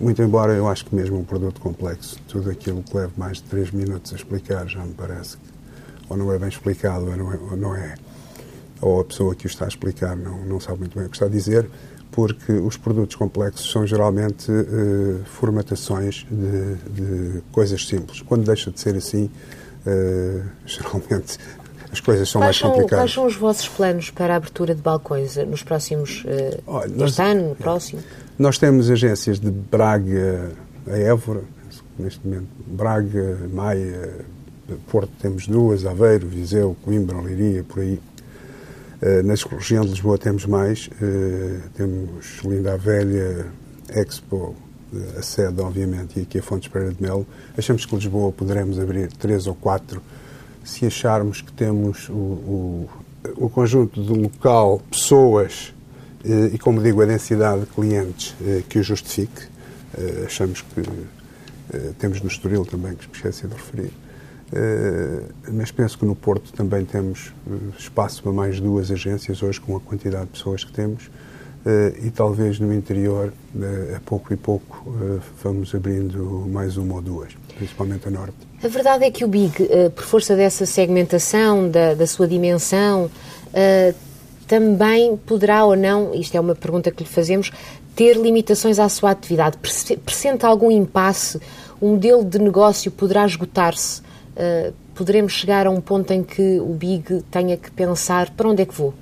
muito 0.00 0.20
embora 0.22 0.52
eu 0.54 0.66
acho 0.66 0.84
que 0.86 0.94
mesmo 0.94 1.18
um 1.18 1.24
produto 1.24 1.60
complexo, 1.60 2.18
tudo 2.26 2.50
aquilo 2.50 2.82
que 2.82 2.96
leva 2.96 3.12
mais 3.16 3.36
de 3.36 3.44
3 3.44 3.70
minutos 3.70 4.12
a 4.12 4.16
explicar 4.16 4.66
já 4.66 4.84
me 4.84 4.92
parece 4.92 5.36
que 5.36 5.52
ou 6.08 6.16
não 6.16 6.32
é 6.32 6.38
bem 6.38 6.48
explicado 6.48 7.06
ou 7.06 7.16
não 7.16 7.32
é, 7.32 7.36
ou, 7.36 7.56
não 7.56 7.76
é, 7.76 7.94
ou 8.80 9.00
a 9.00 9.04
pessoa 9.04 9.34
que 9.36 9.46
o 9.46 9.48
está 9.48 9.64
a 9.64 9.68
explicar 9.68 10.16
não, 10.16 10.44
não 10.44 10.58
sabe 10.58 10.80
muito 10.80 10.98
bem 10.98 11.06
o 11.06 11.08
que 11.08 11.14
está 11.14 11.26
a 11.26 11.28
dizer, 11.28 11.68
porque 12.10 12.52
os 12.52 12.76
produtos 12.76 13.14
complexos 13.14 13.70
são 13.70 13.86
geralmente 13.86 14.46
formatações 15.26 16.26
de, 16.30 16.74
de, 16.90 17.42
coisas 17.52 17.86
simples. 17.86 18.20
Quando 18.20 18.44
deixa 18.44 18.70
de 18.70 18.80
ser 18.80 18.96
assim, 18.96 19.30
geralmente 20.66 21.38
as 21.92 22.00
coisas 22.00 22.28
são 22.30 22.40
quais 22.40 22.60
mais 22.60 22.72
complicadas. 22.72 22.88
São, 22.88 22.98
quais 22.98 23.12
são 23.12 23.26
os 23.26 23.36
vossos 23.36 23.68
planos 23.68 24.10
para 24.10 24.32
a 24.32 24.36
abertura 24.36 24.74
de 24.74 24.80
balcões 24.80 25.36
eh, 25.36 25.44
nos 25.44 25.62
próximos, 25.62 26.24
uh, 26.24 26.62
Olha, 26.66 26.86
este 26.86 26.98
nós, 26.98 27.20
ano, 27.20 27.48
no 27.50 27.54
próximo? 27.54 28.02
Nós 28.38 28.56
temos 28.56 28.90
agências 28.90 29.38
de 29.38 29.50
Braga 29.50 30.52
a 30.86 30.96
Évora, 30.96 31.42
neste 31.98 32.26
momento, 32.26 32.48
Braga, 32.66 33.38
Maia, 33.52 34.24
Porto 34.90 35.12
temos 35.20 35.46
duas, 35.46 35.84
Aveiro, 35.84 36.26
Viseu, 36.26 36.74
Coimbra, 36.82 37.20
Leiria, 37.20 37.62
por 37.62 37.80
aí. 37.80 38.00
Uh, 39.02 39.22
na 39.24 39.34
região 39.34 39.84
de 39.84 39.90
Lisboa 39.90 40.16
temos 40.16 40.46
mais, 40.46 40.86
uh, 40.86 41.68
temos 41.74 42.40
Linda 42.42 42.72
a 42.72 42.76
Velha, 42.76 43.46
Expo, 43.90 44.56
a 45.18 45.22
sede, 45.22 45.60
obviamente, 45.60 46.18
e 46.18 46.22
aqui 46.22 46.38
a 46.38 46.42
Fontes 46.42 46.68
Pereira 46.68 46.94
de 46.94 47.02
Melo. 47.02 47.26
Achamos 47.56 47.84
que 47.84 47.94
Lisboa 47.94 48.32
poderemos 48.32 48.78
abrir 48.78 49.12
três 49.12 49.46
ou 49.46 49.54
quatro 49.54 50.02
se 50.64 50.86
acharmos 50.86 51.40
que 51.40 51.52
temos 51.52 52.08
o, 52.08 52.12
o, 52.12 52.90
o 53.36 53.48
conjunto 53.48 54.02
de 54.02 54.12
local, 54.12 54.80
pessoas 54.90 55.72
eh, 56.24 56.50
e, 56.54 56.58
como 56.58 56.80
digo, 56.80 57.02
a 57.02 57.06
densidade 57.06 57.62
de 57.62 57.66
clientes 57.66 58.34
eh, 58.44 58.62
que 58.68 58.78
o 58.78 58.82
justifique. 58.82 59.48
Eh, 59.98 60.24
achamos 60.26 60.62
que 60.62 60.82
temos 61.98 62.20
no 62.20 62.28
Estoril 62.28 62.66
também, 62.66 62.94
que 62.94 63.04
esqueci 63.16 63.46
de 63.46 63.54
referir. 63.54 63.92
mas 65.50 65.70
penso 65.70 65.98
que 65.98 66.04
no 66.04 66.14
Porto 66.14 66.52
também 66.52 66.84
temos 66.84 67.32
espaço 67.78 68.22
para 68.22 68.30
mais 68.30 68.60
duas 68.60 68.90
agências 68.90 69.42
hoje, 69.42 69.58
com 69.58 69.74
a 69.76 69.80
quantidade 69.80 70.26
de 70.26 70.32
pessoas 70.32 70.64
que 70.64 70.72
temos. 70.72 71.10
e 72.04 72.10
talvez 72.10 72.60
no 72.60 72.74
interior, 72.74 73.32
a 73.96 74.00
pouco 74.00 74.34
e 74.34 74.36
pouco, 74.36 74.94
vamos 75.42 75.74
abrindo 75.74 76.46
mais 76.52 76.76
uma 76.76 76.96
ou 76.96 77.00
duas, 77.00 77.32
principalmente 77.62 78.08
a 78.08 78.10
norte. 78.10 78.36
A 78.62 78.68
verdade 78.68 79.04
é 79.04 79.10
que 79.10 79.24
o 79.24 79.28
BIG, 79.28 79.68
por 79.94 80.04
força 80.04 80.36
dessa 80.36 80.66
segmentação, 80.66 81.68
da, 81.68 81.94
da 81.94 82.06
sua 82.06 82.26
dimensão, 82.28 83.10
também 84.52 85.16
poderá 85.16 85.64
ou 85.64 85.74
não, 85.74 86.14
isto 86.14 86.36
é 86.36 86.40
uma 86.40 86.54
pergunta 86.54 86.90
que 86.90 87.02
lhe 87.02 87.08
fazemos, 87.08 87.50
ter 87.94 88.18
limitações 88.18 88.78
à 88.78 88.88
sua 88.88 89.10
atividade? 89.10 89.56
Presente 90.04 90.44
algum 90.44 90.70
impasse? 90.70 91.40
O 91.80 91.88
modelo 91.88 92.24
de 92.24 92.38
negócio 92.38 92.90
poderá 92.90 93.24
esgotar-se? 93.24 94.00
Uh, 94.00 94.72
poderemos 94.94 95.32
chegar 95.32 95.66
a 95.66 95.70
um 95.70 95.80
ponto 95.80 96.12
em 96.12 96.22
que 96.22 96.60
o 96.60 96.74
BIG 96.74 97.22
tenha 97.30 97.56
que 97.56 97.70
pensar 97.70 98.30
para 98.30 98.48
onde 98.48 98.62
é 98.62 98.66
que 98.66 98.74
vou? 98.74 98.94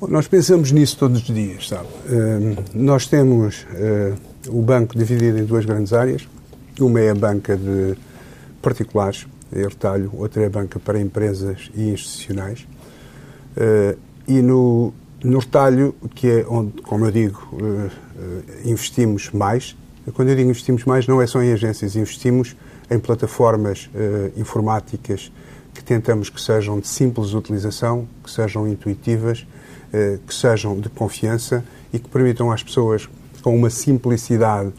Bom, 0.00 0.06
nós 0.06 0.26
pensamos 0.26 0.72
nisso 0.72 0.96
todos 0.96 1.20
os 1.20 1.34
dias, 1.34 1.68
sabe? 1.68 1.88
Uh, 2.06 2.56
nós 2.72 3.06
temos 3.06 3.62
uh, 3.62 4.16
o 4.48 4.62
banco 4.62 4.96
dividido 4.96 5.38
em 5.38 5.44
duas 5.44 5.64
grandes 5.64 5.92
áreas. 5.92 6.26
Uma 6.80 7.00
é 7.00 7.10
a 7.10 7.14
banca 7.14 7.56
de 7.56 7.94
particulares, 8.62 9.26
é 9.52 9.62
retalho, 9.62 10.10
outra 10.14 10.42
é 10.42 10.46
a 10.46 10.50
banca 10.50 10.78
para 10.78 10.98
empresas 11.00 11.70
e 11.74 11.90
institucionais. 11.90 12.66
Uh, 13.56 13.98
e 14.26 14.40
no, 14.40 14.92
no 15.22 15.38
retalho, 15.38 15.94
que 16.14 16.28
é 16.28 16.46
onde, 16.48 16.80
como 16.82 17.04
eu 17.04 17.10
digo, 17.10 17.48
uh, 17.52 17.90
investimos 18.64 19.30
mais. 19.30 19.76
Quando 20.14 20.28
eu 20.28 20.36
digo 20.36 20.48
investimos 20.48 20.84
mais, 20.84 21.06
não 21.06 21.20
é 21.20 21.26
só 21.26 21.42
em 21.42 21.52
agências, 21.52 21.96
investimos 21.96 22.56
em 22.90 22.98
plataformas 22.98 23.88
informáticas 24.36 25.30
que 25.72 25.84
tentamos 25.84 26.28
que 26.28 26.40
sejam 26.40 26.80
de 26.80 26.88
simples 26.88 27.32
utilização, 27.32 28.08
que 28.24 28.30
sejam 28.30 28.66
intuitivas, 28.66 29.46
que 30.26 30.34
sejam 30.34 30.80
de 30.80 30.88
confiança 30.88 31.62
e 31.92 31.98
que 32.00 32.08
permitam 32.08 32.50
às 32.50 32.60
pessoas, 32.60 33.08
com 33.42 33.56
uma 33.56 33.70
simplicidade 33.70 34.72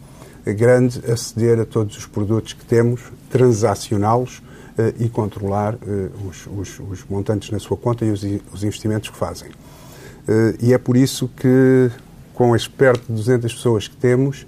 grande, 0.45 1.01
aceder 1.12 1.60
a 1.60 1.65
todos 1.65 1.98
os 1.98 2.05
produtos 2.05 2.53
que 2.53 2.65
temos, 2.65 3.01
transacioná-los 3.29 4.41
e 5.00 5.07
controlar 5.10 5.77
os, 6.27 6.48
os, 6.48 6.79
os, 6.79 7.05
montantes 7.10 7.51
na 7.51 7.60
sua 7.60 7.77
conta 7.77 8.03
e 8.05 8.10
os, 8.10 8.24
os 8.51 8.63
investimentos 8.63 9.10
que 9.10 9.17
fazem. 9.17 9.50
Eh, 10.27 10.55
e 10.62 10.74
é 10.74 10.77
por 10.77 10.95
isso 10.95 11.29
que, 11.36 11.89
com 12.33 12.53
as 12.53 12.67
perto 12.67 13.05
de 13.07 13.13
200 13.13 13.53
pessoas 13.53 13.88
que 13.88 13.95
temos, 13.95 14.45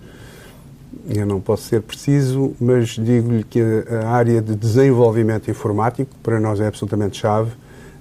eu 1.09 1.25
não 1.25 1.41
posso 1.41 1.63
ser 1.63 1.81
preciso, 1.81 2.55
mas 2.59 2.89
digo-lhe 2.89 3.43
que 3.43 3.62
a 4.03 4.09
área 4.09 4.41
de 4.41 4.55
desenvolvimento 4.55 5.50
informático, 5.50 6.15
para 6.21 6.39
nós 6.39 6.59
é 6.59 6.67
absolutamente 6.67 7.17
chave, 7.17 7.51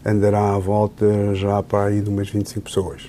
andará 0.04 0.54
à 0.54 0.58
volta 0.58 1.34
já 1.34 1.62
para 1.62 1.86
aí 1.86 2.00
de 2.00 2.08
umas 2.08 2.28
25 2.28 2.60
pessoas. 2.60 3.02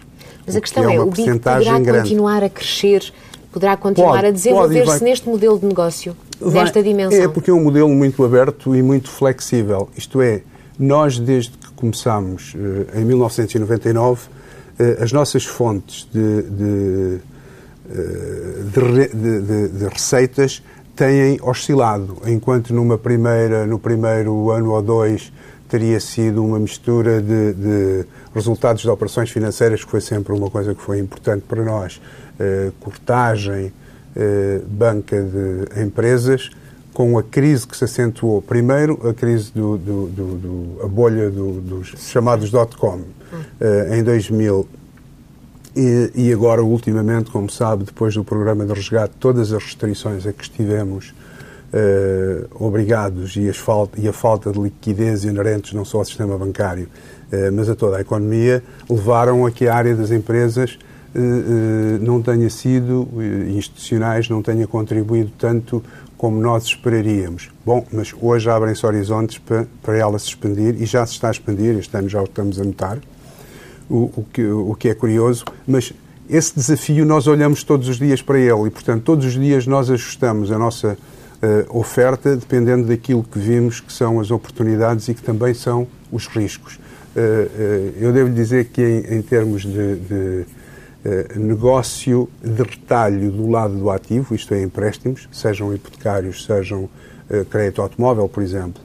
Mas 0.46 0.56
a 0.56 0.62
questão 0.62 0.90
é, 0.90 0.96
é 0.96 1.00
o 1.00 1.06
BIC 1.06 1.40
poderá 1.40 1.80
grande. 1.80 2.10
continuar 2.10 2.44
a 2.44 2.50
crescer, 2.50 3.14
poderá 3.54 3.78
continuar 3.78 4.16
pode, 4.16 4.28
a 4.28 4.32
desenvolver-se 4.32 5.04
neste 5.04 5.30
modelo 5.30 5.60
de 5.60 5.66
negócio, 5.66 6.18
vai, 6.42 6.64
nesta 6.64 6.82
dimensão? 6.82 7.22
É 7.22 7.28
porque 7.28 7.52
é 7.52 7.54
um 7.54 7.64
modelo 7.64 7.90
muito 7.90 8.24
aberto 8.26 8.76
e 8.76 8.82
muito 8.82 9.10
flexível. 9.10 9.90
Isto 9.96 10.22
é, 10.22 10.42
nós 10.78 11.20
desde 11.20 11.52
que 11.52 11.72
começámos 11.74 12.56
eh, 12.56 13.00
em 13.00 13.06
1999 13.06 14.22
eh, 14.80 14.98
as 15.02 15.12
nossas 15.12 15.46
fontes 15.46 16.08
de, 16.12 16.42
de, 16.42 17.20
eh, 17.90 19.08
de, 19.14 19.68
de, 19.70 19.88
receitas 19.88 20.64
têm 20.96 21.40
oscilado, 21.42 22.18
enquanto 22.26 22.74
numa 22.74 22.98
primeira, 22.98 23.66
no 23.68 23.78
primeiro 23.78 24.52
ano 24.52 24.72
ou 24.72 24.82
dois 24.82 25.32
teria 25.68 26.00
sido 26.00 26.44
uma 26.46 26.60
mistura 26.60 27.20
de, 27.20 28.06
resultados 28.34 28.84
de 28.84 28.90
operações 28.90 29.32
financeiras, 29.32 29.84
que 29.84 29.90
foi 29.90 30.02
sempre 30.02 30.32
uma 30.32 30.48
coisa 30.48 30.76
que 30.76 30.82
foi 30.82 31.00
importante 31.00 31.46
para 31.48 31.64
nós, 31.64 32.00
cortagem, 32.80 33.72
banca 34.68 35.22
de 35.22 35.82
empresas, 35.82 36.50
com 36.94 37.18
a 37.18 37.24
crise 37.24 37.68
que 37.68 37.76
se 37.76 37.84
acentuou. 37.84 38.42
Primeiro, 38.42 39.00
a 39.08 39.14
crise 39.14 39.52
do, 39.54 39.78
do, 39.78 40.08
do, 40.08 40.38
do 40.38 40.84
a 40.84 40.88
bolha 40.88 41.30
dos 41.30 41.88
chamados 41.98 42.52
dot-com 42.52 42.98
uh, 42.98 43.94
em 43.94 44.04
2000. 44.04 44.68
E, 45.76 46.12
e, 46.14 46.32
agora, 46.32 46.64
ultimamente, 46.64 47.32
como 47.32 47.50
sabe, 47.50 47.84
depois 47.84 48.14
do 48.14 48.24
programa 48.24 48.64
de 48.64 48.74
resgate, 48.74 49.16
todas 49.20 49.52
as 49.52 49.64
restrições 49.64 50.28
a 50.28 50.32
que 50.32 50.44
estivemos 50.44 51.16
uh, 51.74 52.64
obrigados 52.64 53.36
e, 53.36 53.52
falta, 53.52 54.00
e, 54.00 54.08
a 54.08 54.14
falta 54.14 54.52
de 54.52 54.60
liquidez 54.60 55.24
inerentes 55.24 55.74
não 55.74 55.84
só 55.84 55.98
ao 55.98 56.06
sistema 56.06 56.38
bancário, 56.38 56.88
uh, 57.32 57.52
mas 57.52 57.68
a 57.70 57.76
toda 57.76 57.98
a 57.98 58.02
economia, 58.02 58.64
levaram 58.88 59.48
a 59.48 59.52
que 59.52 59.68
a 59.68 59.74
área 59.74 59.96
das 59.96 60.12
empresas 60.12 60.78
não 62.02 62.22
tenha 62.22 62.50
sido, 62.50 63.08
institucionais, 63.48 64.28
não 64.28 64.42
tenha 64.42 64.66
contribuído 64.66 65.32
tanto 65.38 65.84
como 66.24 66.40
nós 66.40 66.64
esperaríamos. 66.64 67.50
Bom, 67.66 67.86
mas 67.92 68.16
hoje 68.20 68.50
abrem-se 68.50 68.86
horizontes 68.86 69.38
para, 69.40 69.68
para 69.82 69.98
ela 69.98 70.18
se 70.18 70.28
expandir 70.28 70.82
e 70.82 70.86
já 70.86 71.06
se 71.06 71.14
está 71.14 71.28
a 71.28 71.32
expandir, 71.32 71.78
este 71.78 71.96
ano 71.98 72.08
já 72.08 72.22
o 72.22 72.24
estamos 72.24 72.60
a 72.60 72.64
notar, 72.64 72.98
o, 73.90 74.10
o, 74.16 74.26
que, 74.32 74.46
o 74.46 74.74
que 74.74 74.88
é 74.88 74.94
curioso, 74.94 75.44
mas 75.68 75.94
esse 76.30 76.56
desafio 76.56 77.06
nós 77.06 77.28
olhamos 77.28 77.64
todos 77.64 77.90
os 77.90 77.98
dias 77.98 78.22
para 78.22 78.40
ele 78.40 78.68
e, 78.68 78.70
portanto, 78.70 79.04
todos 79.04 79.26
os 79.26 79.34
dias 79.34 79.68
nós 79.68 79.90
ajustamos 79.90 80.52
a 80.52 80.58
nossa 80.58 80.98
uh, 81.44 81.78
oferta 81.78 82.36
dependendo 82.36 82.88
daquilo 82.88 83.24
que 83.24 83.38
vimos 83.38 83.82
que 83.82 83.92
são 83.92 84.20
as 84.20 84.32
oportunidades 84.32 85.10
e 85.10 85.14
que 85.14 85.22
também 85.22 85.54
são 85.54 85.86
os 86.12 86.28
riscos. 86.28 86.76
Uh, 86.76 87.20
uh, 87.20 87.94
eu 88.00 88.14
devo 88.14 88.30
dizer 88.30 88.66
que, 88.66 88.82
em, 88.82 89.18
em 89.18 89.22
termos 89.22 89.64
de, 89.64 89.96
de 89.96 90.12
eh, 90.12 90.46
negócio 91.36 92.30
de 92.42 92.64
retalho 92.64 93.30
do 93.30 93.50
lado 93.50 93.76
do 93.76 93.90
ativo, 93.90 94.34
isto 94.34 94.54
é, 94.54 94.64
empréstimos, 94.64 95.28
sejam 95.32 95.74
hipotecários, 95.74 96.46
sejam 96.46 96.84
uh, 96.84 96.90
crédito 97.50 97.82
automóvel, 97.82 98.30
por 98.30 98.42
exemplo. 98.42 98.82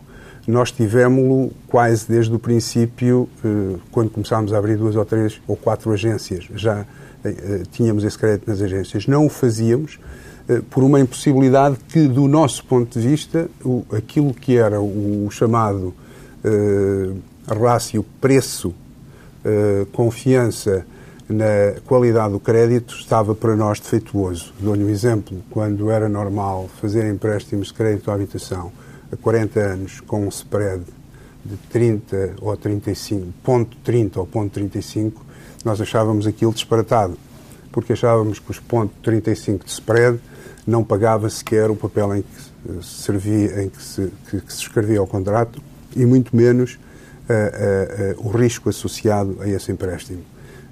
Nós 0.47 0.73
tivemos-lo 0.73 1.53
quase 1.69 2.09
desde 2.09 2.35
o 2.35 2.39
princípio, 2.39 3.29
uh, 3.45 3.79
quando 3.93 4.11
começámos 4.11 4.53
a 4.53 4.59
abrir 4.59 4.77
duas 4.77 4.97
ou 4.97 5.05
três 5.05 5.41
ou 5.47 5.57
quatro 5.57 5.93
agências. 5.93 6.49
Já 6.55 6.85
tínhamos 7.73 8.05
esse 8.05 8.17
crédito 8.17 8.49
nas 8.49 8.63
agências. 8.63 9.09
Não 9.09 9.27
o 9.27 9.29
fazíamos 9.29 9.99
por 10.71 10.85
uma 10.85 11.01
impossibilidade 11.01 11.77
que, 11.89 12.07
do 12.07 12.29
nosso 12.29 12.65
ponto 12.65 12.97
de 12.99 13.09
vista, 13.09 13.51
aquilo 13.93 14.33
que 14.33 14.57
era 14.57 14.81
o 14.81 15.29
chamado 15.29 15.93
rácio 17.61 18.05
preço-confiança 18.21 20.87
na 21.29 21.79
qualidade 21.87 22.33
do 22.33 22.41
crédito 22.41 22.95
estava 22.95 23.35
para 23.35 23.55
nós 23.55 23.79
defeituoso. 23.79 24.53
Dou-lhe 24.59 24.83
um 24.83 24.89
exemplo. 24.89 25.43
Quando 25.51 25.91
era 25.91 26.09
normal 26.09 26.69
fazer 26.81 27.07
empréstimos 27.07 27.69
de 27.69 27.75
crédito 27.75 28.11
à 28.11 28.15
habitação 28.15 28.73
a 29.13 29.17
40 29.17 29.61
anos 29.61 30.01
com 30.01 30.25
um 30.25 30.29
spread 30.29 30.83
de 31.45 31.57
30 31.71 32.37
ou 32.41 32.57
35, 32.57 33.27
ponto 33.43 33.77
30 33.85 34.21
ou 34.21 34.27
ponto 34.27 34.53
35, 34.53 35.25
nós 35.65 35.81
achávamos 35.81 36.27
aquilo 36.27 36.53
disparatado, 36.53 37.17
porque 37.73 37.93
achávamos 37.93 38.39
que 38.39 38.51
os 38.51 38.59
ponto 38.59 38.93
35 39.03 39.65
de 39.65 39.71
spread 39.71 40.19
não 40.67 40.83
pagava 40.83 41.29
sequer 41.29 41.71
o 41.71 41.77
papel 41.77 42.17
em 42.17 42.23
que 42.23 42.83
se 42.83 43.03
servia, 43.03 43.63
em 43.63 43.69
que 43.69 43.83
se, 43.83 44.13
que, 44.31 44.41
que 44.41 44.53
se 44.53 44.61
escrevia 44.61 45.03
o 45.03 45.07
contrato 45.07 45.63
e 45.95 46.05
muito 46.05 46.35
menos 46.35 46.75
uh, 46.75 48.17
uh, 48.17 48.21
uh, 48.23 48.29
o 48.29 48.31
risco 48.31 48.69
associado 48.69 49.39
a 49.41 49.49
esse 49.49 49.73
empréstimo. 49.73 50.23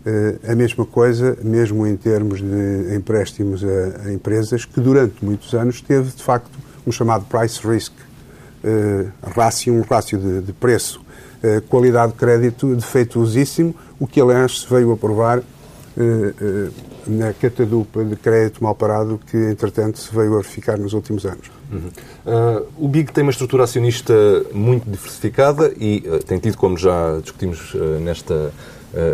Eh, 0.07 0.53
a 0.53 0.55
mesma 0.55 0.87
coisa, 0.87 1.37
mesmo 1.43 1.85
em 1.85 1.97
termos 1.97 2.41
de 2.41 2.95
empréstimos 2.95 3.65
a, 3.65 4.07
a, 4.07 4.13
empresas, 4.13 4.65
que 4.65 4.81
durante 4.81 5.25
muitos 5.25 5.53
anos 5.53 5.81
teve, 5.81 6.13
de 6.13 6.23
facto, 6.23 6.57
um 6.87 6.93
chamado 6.93 7.25
price 7.25 7.67
risk, 7.67 7.93
uh, 7.93 9.11
rácio, 9.37 9.75
um 9.75 9.81
rácio 9.81 10.17
de, 10.17 10.43
de 10.43 10.53
preço, 10.53 11.01
uh, 11.43 11.61
qualidade 11.63 12.13
de 12.13 12.19
crédito 12.19 12.77
defeituosíssimo, 12.77 13.75
o 13.99 14.07
que, 14.07 14.21
aliás, 14.21 14.61
se 14.61 14.73
veio 14.73 14.93
a 14.93 14.97
provar 14.97 15.41
uh, 15.41 16.73
na 17.09 17.33
catadupa 17.33 18.05
de 18.05 18.15
crédito 18.15 18.63
mal 18.63 18.77
parado 18.77 19.21
que, 19.29 19.37
entretanto, 19.37 19.99
se 19.99 20.15
veio 20.15 20.35
a 20.35 20.37
verificar 20.37 20.79
nos 20.79 20.93
últimos 20.93 21.27
anos. 21.27 21.51
Uhum. 21.69 22.63
o 22.79 22.87
BIG 22.87 23.11
tem 23.11 23.23
uma 23.25 23.33
estrutura 23.33 23.65
acionista 23.65 24.15
muito 24.53 24.89
diversificada 24.89 25.73
e 25.77 26.01
tem 26.25 26.39
tido, 26.39 26.57
como 26.57 26.79
já 26.79 27.19
discutimos 27.21 27.75
nesta 28.01 28.35
uh, 28.35 28.53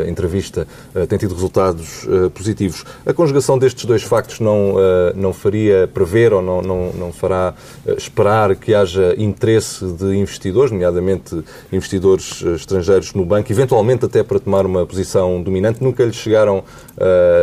entrevista 0.09 0.67
uh, 0.95 1.07
tem 1.07 1.19
tido 1.19 1.35
resultados 1.35 2.05
uh, 2.05 2.31
positivos. 2.31 2.85
A 3.05 3.13
conjugação 3.13 3.59
destes 3.59 3.85
dois 3.85 4.03
factos 4.03 4.41
não, 4.41 4.75
não 5.15 5.33
faria 5.33 5.89
prever 5.93 6.33
ou 6.33 6.43
não, 6.43 6.63
não, 6.63 6.93
não 6.93 7.13
fará 7.13 7.55
esperar 7.97 8.55
que 8.57 8.75
haja 8.75 9.15
interesse 9.19 9.85
de 9.85 10.17
investidores, 10.17 10.71
nomeadamente 10.71 11.43
investidores 11.73 12.43
estrangeiros 12.43 13.13
no 13.15 13.25
banco, 13.25 13.51
eventualmente 13.53 14.05
até 14.05 14.23
para 14.23 14.39
tomar 14.39 14.67
uma 14.67 14.87
posição 14.87 15.43
dominante? 15.43 15.83
Nunca 15.83 16.05
lhes 16.05 16.17
chegaram 16.17 16.65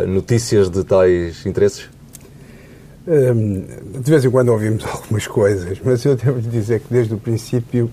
notícias 0.08 0.70
de 0.70 0.84
tais 0.84 1.46
interesses? 1.46 1.90
Hum, 3.08 3.66
de 4.02 4.12
vez 4.12 4.24
em 4.24 4.30
quando 4.30 4.50
ouvimos 4.50 4.86
algumas 4.88 5.26
coisas, 5.26 5.80
mas 5.84 6.06
eu 6.06 6.16
devo 6.16 6.40
dizer 6.42 6.80
que 6.82 6.94
desde 6.94 7.14
o 7.14 7.18
princípio 7.18 7.90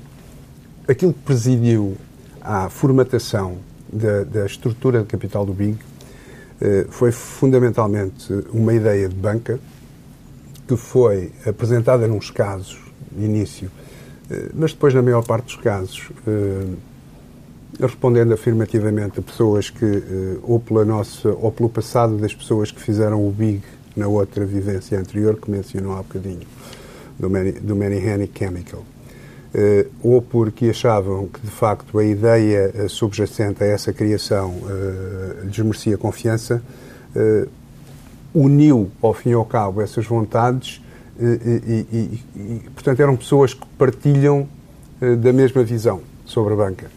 aquilo 0.87 1.13
que 1.13 1.21
presidiu 1.21 1.97
à 2.41 2.69
formatação 2.69 3.57
da, 3.97 4.25
da 4.25 4.47
estrutura 4.47 5.01
de 5.01 5.07
capital 5.07 5.45
do 5.45 5.53
BIG 5.53 5.79
foi 6.89 7.13
fundamentalmente 7.13 8.33
uma 8.51 8.73
ideia 8.73 9.09
de 9.09 9.15
banca 9.15 9.61
que 10.67 10.77
foi 10.77 11.31
apresentada 11.47 12.09
nos 12.09 12.31
casos, 12.31 12.79
de 13.13 13.25
início, 13.25 13.71
mas 14.55 14.73
depois, 14.73 14.95
na 14.95 15.03
maior 15.03 15.23
parte 15.23 15.45
dos 15.45 15.57
casos, 15.57 16.11
respondendo 17.79 18.33
afirmativamente 18.33 19.21
a 19.21 19.23
pessoas 19.23 19.69
que, 19.69 20.03
ou, 20.43 20.59
pela 20.59 20.85
nossa, 20.85 21.29
ou 21.29 21.53
pelo 21.53 21.69
passado 21.69 22.17
das 22.17 22.35
pessoas 22.35 22.71
que 22.71 22.81
fizeram 22.81 23.27
o 23.27 23.31
BIG 23.31 23.63
na 23.95 24.07
outra 24.07 24.45
vivência 24.45 24.99
anterior 24.99 25.37
que 25.41 25.51
mencionou 25.51 25.93
há 25.93 25.99
bocadinho, 25.99 26.47
do, 27.19 27.31
Many, 27.31 27.53
do 27.53 27.75
Manny 27.75 28.31
Chemical. 28.37 28.85
Uh, 29.57 29.89
ou 30.03 30.21
porque 30.21 30.67
achavam 30.67 31.29
que, 31.29 31.41
de 31.41 31.51
facto, 31.51 31.99
a 31.99 32.05
ideia 32.05 32.71
uh, 32.75 32.91
subjacente 32.91 33.65
a 33.65 33.67
essa 33.67 33.91
criação 33.91 34.51
uh, 34.51 35.47
lhes 35.47 35.59
merecia 35.59 35.97
confiança, 35.97 36.63
uniu, 38.35 38.91
ao 39.01 39.15
fim 39.15 39.31
e 39.31 39.33
ao 39.33 39.47
cabo, 39.47 39.81
essas 39.81 40.05
vontades 40.05 40.83
e, 41.19 41.87
e, 41.91 42.21
e, 42.39 42.71
portanto, 42.75 43.01
eram 43.01 43.17
pessoas 43.17 43.55
que 43.55 43.67
partilham 43.79 44.47
da 45.01 45.33
mesma 45.33 45.65
visão 45.65 46.03
sobre 46.27 46.53
a 46.53 46.57
banca. 46.59 46.91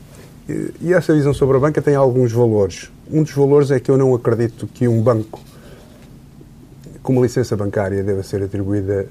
E 0.82 0.92
essa 0.92 1.13
visão 1.13 1.34
sobre 1.34 1.56
a 1.56 1.60
banca 1.62 1.82
tem 1.82 1.96
alguns 1.96 2.34
valores. 2.34 2.92
Um 3.10 3.24
dos 3.24 3.32
valores 3.32 3.72
é 3.72 3.80
que 3.80 3.89
eu 3.89 3.98
não 3.98 4.13
acredito 4.13 4.68
que 4.68 4.89
um 4.89 5.01
banco 5.01 5.39
com 7.01 7.13
uma 7.13 7.22
licença 7.22 7.56
bancária 7.56 8.04
deva 8.04 8.22
ser 8.22 8.44
atribuída 8.44 9.08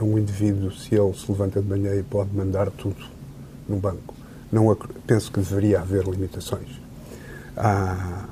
a 0.00 0.04
um 0.04 0.18
indivíduo 0.18 0.72
se 0.72 0.94
ele 0.94 1.12
se 1.14 1.30
levanta 1.30 1.60
de 1.60 1.68
manhã 1.68 1.94
e 1.94 2.02
pode 2.02 2.34
mandar 2.34 2.70
tudo 2.70 3.04
no 3.68 3.76
banco. 3.76 4.14
Não 4.50 4.74
penso 5.06 5.30
que 5.30 5.40
deveria 5.40 5.80
haver 5.80 6.04
limitações. 6.04 6.80
Há, 7.56 8.26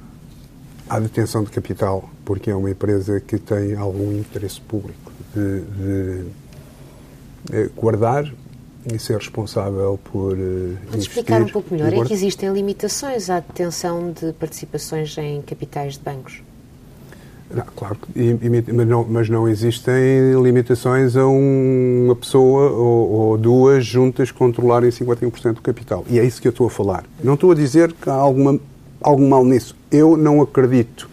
há 0.88 1.00
detenção 1.00 1.44
de 1.44 1.50
capital, 1.50 2.08
porque 2.24 2.50
é 2.50 2.56
uma 2.56 2.70
empresa 2.70 3.20
que 3.20 3.38
tem 3.38 3.74
algum 3.74 4.12
interesse 4.12 4.60
público 4.60 5.12
de, 5.34 5.60
de 5.60 6.26
eh, 7.52 7.70
guardar 7.76 8.32
e 8.92 8.98
ser 8.98 9.18
responsável 9.18 9.98
por 10.04 10.34
uh, 10.34 10.76
Pode 10.90 10.98
explicar 10.98 11.42
um 11.42 11.48
pouco 11.48 11.74
melhor? 11.74 11.92
É 11.92 12.04
que 12.04 12.12
existem 12.12 12.52
limitações 12.52 13.28
à 13.28 13.40
detenção 13.40 14.12
de 14.12 14.32
participações 14.34 15.16
em 15.18 15.42
capitais 15.42 15.94
de 15.94 16.00
bancos? 16.00 16.42
Não, 17.48 17.64
claro, 17.76 17.96
mas 18.74 18.86
não, 18.88 19.06
mas 19.08 19.28
não 19.28 19.48
existem 19.48 19.94
limitações 20.42 21.16
a 21.16 21.26
uma 21.26 22.16
pessoa 22.16 22.70
ou, 22.70 23.10
ou, 23.10 23.38
duas 23.38 23.86
juntas 23.86 24.32
controlarem 24.32 24.90
51% 24.90 25.54
do 25.54 25.62
capital. 25.62 26.04
E 26.08 26.18
é 26.18 26.24
isso 26.24 26.42
que 26.42 26.48
eu 26.48 26.50
estou 26.50 26.66
a 26.66 26.70
falar. 26.70 27.04
Não 27.22 27.34
estou 27.34 27.52
a 27.52 27.54
dizer 27.54 27.92
que 27.92 28.10
há 28.10 28.14
alguma, 28.14 28.58
algum 29.00 29.28
mal 29.28 29.44
nisso. 29.44 29.76
Eu 29.90 30.16
não 30.16 30.42
acredito. 30.42 31.08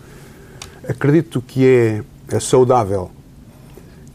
Acredito 0.87 1.41
que 1.41 1.67
é, 1.67 2.03
é 2.27 2.39
saudável 2.39 3.11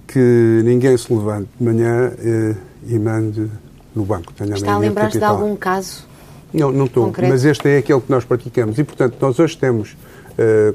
que 0.07 0.63
ninguém 0.65 0.97
se 0.97 1.13
levante 1.13 1.49
de 1.59 1.65
manhã 1.65 2.13
e, 2.19 2.29
eh, 2.29 2.57
e 2.89 2.99
mande 2.99 3.49
no 3.95 4.05
banco. 4.05 4.33
Está 4.33 4.73
a 4.73 4.79
lembrar-se 4.79 5.19
de 5.19 5.25
algum 5.25 5.55
caso? 5.55 6.07
Não, 6.53 6.73
não 6.73 6.87
estou. 6.87 7.07
Concreto? 7.07 7.31
Mas 7.31 7.45
este 7.45 7.69
é 7.69 7.79
aquele 7.79 8.01
que 8.01 8.11
nós 8.11 8.25
praticamos. 8.25 8.79
E, 8.79 8.85
portanto, 8.85 9.17
nós 9.21 9.39
hoje 9.39 9.57
temos 9.57 9.93
uh, 9.93 10.75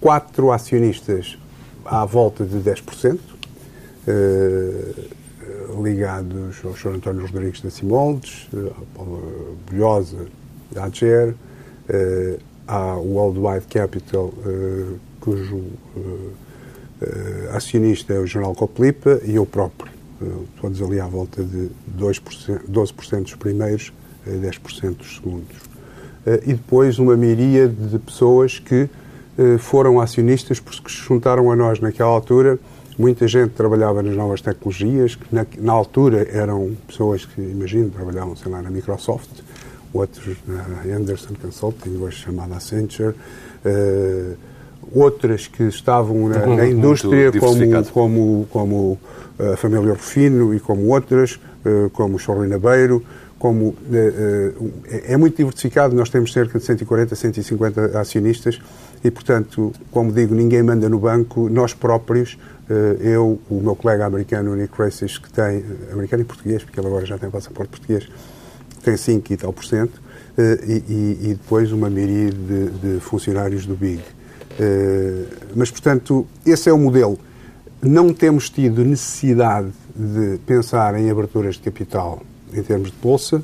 quatro 0.00 0.50
acionistas 0.50 1.38
à 1.84 2.04
volta 2.04 2.44
de 2.44 2.58
10%, 2.58 3.18
eh, 4.06 4.94
ligados 5.82 6.64
ao 6.64 6.74
Sr. 6.76 6.94
António 6.94 7.26
Rodrigues 7.26 7.60
da 7.60 7.70
Simoldes, 7.70 8.48
eh, 8.54 8.70
à 8.70 8.96
Paula 8.96 9.20
Bulhosa 9.68 10.26
da 10.72 10.84
AGER, 10.84 11.34
eh, 11.88 12.38
à 12.66 12.94
Worldwide 12.96 13.66
Capital, 13.66 14.32
eh, 14.46 14.94
cujo 15.20 15.62
eh, 17.02 17.50
acionista 17.52 18.14
é 18.14 18.18
o 18.18 18.26
Jornal 18.26 18.54
Coplipa, 18.54 19.20
e 19.24 19.34
eu 19.34 19.44
próprio, 19.46 19.92
eh, 20.22 20.26
todos 20.60 20.80
ali 20.82 21.00
à 21.00 21.06
volta 21.06 21.42
de 21.42 21.70
2%, 21.88 22.60
12% 22.68 23.22
dos 23.22 23.34
primeiros, 23.34 23.92
10% 24.26 24.96
dos 24.96 25.16
segundos. 25.16 25.56
e 26.46 26.52
depois 26.52 26.98
uma 26.98 27.16
miríade 27.16 27.74
de 27.74 27.98
pessoas 27.98 28.58
que 28.58 28.82
eh, 28.82 28.88
foram 29.58 30.00
acionistas 30.00 30.60
porque 30.60 30.90
se 30.90 30.96
juntaram 30.96 31.50
a 31.50 31.56
nós 31.56 31.80
naquela 31.80 32.10
altura. 32.10 32.58
Muita 32.98 33.26
gente 33.26 33.52
trabalhava 33.52 34.02
nas 34.02 34.14
novas 34.14 34.42
tecnologias, 34.42 35.14
que 35.14 35.34
na, 35.34 35.46
na 35.58 35.72
altura 35.72 36.28
eram 36.30 36.76
pessoas 36.86 37.24
que, 37.24 37.40
imagino, 37.40 37.88
trabalhavam, 37.90 38.36
sei 38.36 38.52
lá, 38.52 38.60
na 38.60 38.70
Microsoft, 38.70 39.30
outros 39.92 40.36
na 40.46 40.94
Anderson 40.94 41.34
Consulting, 41.40 41.96
hoje 41.98 42.18
chamada 42.18 42.56
Accenture, 42.56 43.14
uh, 43.64 44.36
outras 44.94 45.46
que 45.46 45.62
estavam 45.64 46.28
na, 46.28 46.46
na 46.46 46.66
indústria, 46.66 47.32
como, 47.32 47.84
como, 47.86 48.46
como 48.50 48.98
a 49.52 49.56
família 49.56 49.92
Rufino 49.92 50.54
e 50.54 50.60
como 50.60 50.88
outras, 50.88 51.40
uh, 51.64 51.88
como 51.90 52.16
o 52.16 52.18
Chorlina 52.18 52.58
Beiro, 52.58 53.02
como 53.38 53.68
uh, 53.68 54.72
é 54.88 55.16
muito 55.16 55.38
diversificado, 55.38 55.96
nós 55.96 56.10
temos 56.10 56.32
cerca 56.32 56.58
de 56.58 56.64
140, 56.64 57.14
150 57.14 57.98
acionistas 57.98 58.60
e, 59.02 59.10
portanto, 59.10 59.72
como 59.90 60.12
digo, 60.12 60.34
ninguém 60.34 60.62
manda 60.62 60.88
no 60.88 60.98
banco, 60.98 61.48
nós 61.48 61.72
próprios, 61.72 62.38
eh, 62.68 62.96
eu, 63.00 63.40
o 63.48 63.60
meu 63.60 63.74
colega 63.74 64.04
americano, 64.04 64.54
Nick 64.54 64.74
Races, 64.76 65.16
que 65.18 65.30
tem, 65.32 65.56
eh, 65.56 65.92
americano 65.92 66.22
e 66.22 66.26
português, 66.26 66.62
porque 66.62 66.78
ele 66.78 66.86
agora 66.86 67.06
já 67.06 67.16
tem 67.16 67.30
passaporte 67.30 67.70
português, 67.70 68.08
tem 68.84 68.96
5 68.96 69.32
e 69.32 69.36
tal 69.36 69.52
por 69.52 69.64
cento, 69.64 70.00
eh, 70.36 70.58
e, 70.66 71.18
e 71.22 71.28
depois 71.30 71.72
uma 71.72 71.88
miríade 71.88 72.36
de, 72.36 72.70
de, 72.70 73.00
funcionários 73.00 73.66
do 73.66 73.74
BIG. 73.74 74.02
Mas, 75.56 75.70
portanto, 75.70 76.26
esse 76.44 76.68
é 76.68 76.72
o 76.72 76.76
modelo. 76.76 77.18
Não 77.80 78.12
temos 78.12 78.50
tido 78.50 78.84
necessidade 78.84 79.68
de 79.96 80.38
pensar 80.46 80.94
em 81.00 81.10
aberturas 81.10 81.54
de 81.54 81.62
capital 81.62 82.22
em 82.52 82.62
termos 82.62 82.90
de 82.90 82.96
bolsa. 82.98 83.42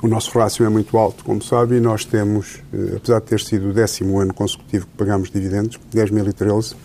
O 0.00 0.06
nosso 0.06 0.38
rácio 0.38 0.64
é 0.64 0.68
muito 0.68 0.96
alto, 0.96 1.24
como 1.24 1.42
sabe, 1.42 1.74
e 1.76 1.80
nós 1.80 2.04
temos, 2.04 2.62
eh, 2.72 2.96
apesar 2.96 3.18
de 3.18 3.26
ter 3.26 3.40
sido 3.40 3.70
o 3.70 3.72
décimo 3.72 4.20
ano 4.20 4.32
consecutivo 4.32 4.86
que 4.86 4.92
pagamos 4.96 5.28
dividendos, 5.28 5.76
2013, 5.92 6.76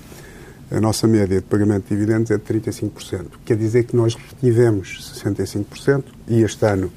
a 0.71 0.82
nossa 0.82 1.08
média 1.08 1.39
de 1.39 1.45
pagamento 1.45 1.84
de 1.84 1.89
dividendos 1.89 2.32
é 2.32 2.38
de 2.38 2.43
35%. 2.43 3.38
Quer 3.45 3.56
dizer 3.56 3.84
que 3.84 3.95
nós 3.95 4.15
retivemos 4.15 5.13
65% 5.13 6.06
e 6.28 6.41
este 6.41 6.65
ano, 6.65 6.91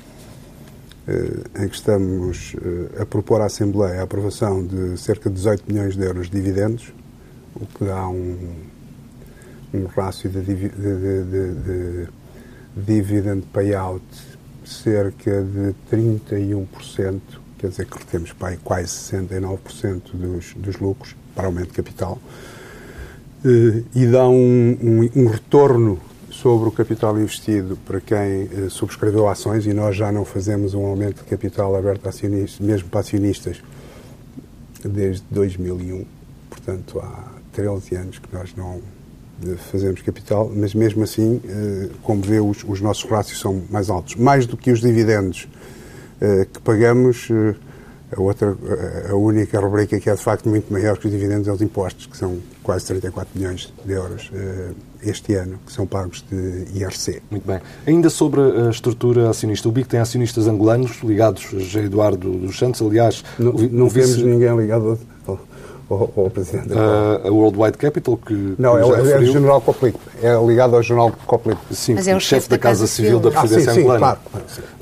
eh, 1.07 1.65
em 1.65 1.69
que 1.69 1.77
estamos 1.77 2.57
eh, 2.63 3.03
a 3.03 3.05
propor 3.05 3.43
à 3.43 3.45
Assembleia 3.45 4.01
a 4.01 4.05
aprovação 4.05 4.67
de 4.67 4.99
cerca 4.99 5.29
de 5.29 5.37
18 5.37 5.65
milhões 5.71 5.97
de 5.99 6.03
euros 6.03 6.31
de 6.31 6.41
dividendos, 6.41 6.95
o 7.55 7.67
que 7.67 7.85
dá 7.85 8.09
um, 8.09 8.55
um 9.75 9.85
rácio 9.85 10.31
de, 10.31 10.41
de, 10.41 10.55
de, 10.55 11.55
de 11.55 12.09
dividend 12.75 13.43
payout 13.53 14.03
cerca 14.69 15.43
de 15.43 15.75
31%, 15.91 17.21
quer 17.59 17.69
dizer 17.69 17.87
que 17.87 17.99
retemos 17.99 18.33
para 18.33 18.57
quase 18.59 18.89
69% 18.89 20.03
dos, 20.13 20.55
dos 20.55 20.79
lucros 20.79 21.17
para 21.35 21.47
aumento 21.47 21.69
de 21.69 21.75
capital, 21.75 22.19
eh, 23.45 23.83
e 23.95 24.07
dá 24.07 24.29
um, 24.29 24.79
um, 24.83 25.23
um, 25.23 25.27
retorno 25.27 25.99
sobre 26.31 26.69
o 26.69 26.73
capital 26.73 27.19
investido 27.19 27.79
para 27.87 28.01
quem 28.01 28.17
eh, 28.17 28.49
subscreveu 28.69 29.29
ações, 29.29 29.67
e 29.67 29.73
nós 29.73 29.97
já 29.97 30.11
não 30.11 30.25
fazemos 30.25 30.75
um 30.75 30.85
aumento 30.85 31.23
de 31.23 31.31
capital 31.31 31.77
aberto 31.77 32.07
a 32.07 32.09
acionistas, 32.11 32.59
mesmo 32.59 32.89
para 32.89 33.01
acionistas, 33.01 33.63
desde 34.85 35.25
2001. 35.31 36.05
Portanto, 36.51 37.01
há 37.01 37.33
13 37.53 37.97
anos 37.97 38.19
que 38.19 38.29
nós 38.33 38.55
não 38.57 38.81
fazemos 39.71 40.01
capital, 40.03 40.51
mas 40.55 40.75
mesmo 40.75 41.03
assim, 41.03 41.41
eh, 41.47 41.89
como 42.03 42.23
vê, 42.23 42.41
os, 42.41 42.65
os 42.67 42.81
nossos 42.81 43.05
rácios 43.05 43.39
são 43.39 43.63
mais 43.71 43.91
altos. 43.91 44.15
Mais 44.17 44.47
do 44.47 44.57
que 44.57 44.71
os 44.71 44.81
dividendos 44.81 45.49
eh, 46.21 46.47
que 46.51 46.61
pagamos, 46.61 47.29
eh, 47.31 47.55
a, 48.17 48.21
outra, 48.21 48.57
a 49.11 49.15
única 49.15 49.61
rubrica 49.61 49.99
que 49.99 50.09
é 50.09 50.15
de 50.15 50.23
facto 50.23 50.49
muito 50.49 50.73
maior 50.73 50.97
que 50.97 51.07
os 51.07 51.13
dividendos 51.13 51.49
é 51.49 51.53
os 51.53 51.61
impostos, 51.61 52.07
que 52.07 52.17
são 52.17 52.39
quase 52.63 52.87
34 52.87 53.29
milhões 53.35 53.73
de 53.85 53.93
euros 53.93 54.31
este 55.03 55.35
ano, 55.35 55.59
que 55.67 55.73
são 55.73 55.87
pagos 55.87 56.25
de 56.31 56.67
IRC. 56.79 57.21
Muito 57.31 57.47
bem. 57.47 57.61
Ainda 57.85 58.09
sobre 58.09 58.41
a 58.41 58.71
estrutura 58.71 59.29
acionista, 59.29 59.69
o 59.69 59.73
BIC 59.73 59.89
tem 59.89 60.01
acionistas 60.01 60.47
angolanos 60.47 61.01
ligados 61.03 61.49
a 61.75 61.81
Eduardo 61.81 62.31
dos 62.31 62.57
Santos, 62.57 62.81
aliás... 62.81 63.25
Não, 63.39 63.53
não 63.53 63.89
vice... 63.89 64.15
temos 64.15 64.23
ninguém 64.23 64.57
ligado 64.57 64.99
ao 65.27 65.39
ou, 65.89 66.31
Presidente 66.31 66.69
da 66.69 66.77
uh, 66.77 67.29
A 67.29 67.31
Worldwide 67.31 67.79
Capital, 67.79 68.17
que. 68.17 68.55
Não, 68.59 68.77
é, 68.77 68.81
é 68.81 69.19
o 69.19 69.25
General 69.25 69.61
Coplic. 69.61 69.99
É 70.23 70.35
ligado 70.45 70.75
ao 70.75 70.83
General 70.83 71.13
Coplic. 71.27 71.59
Sim, 71.71 71.95
Mas 71.95 72.09
é 72.09 72.17
o 72.17 72.21
chefe 72.21 72.49
da 72.49 72.59
Casa 72.59 72.87
Civil 72.87 73.21
da 73.21 73.31
Presidência 73.31 73.71
ah, 73.71 73.75
sim, 73.75 73.81
sim, 73.83 73.87
claro. 73.87 74.19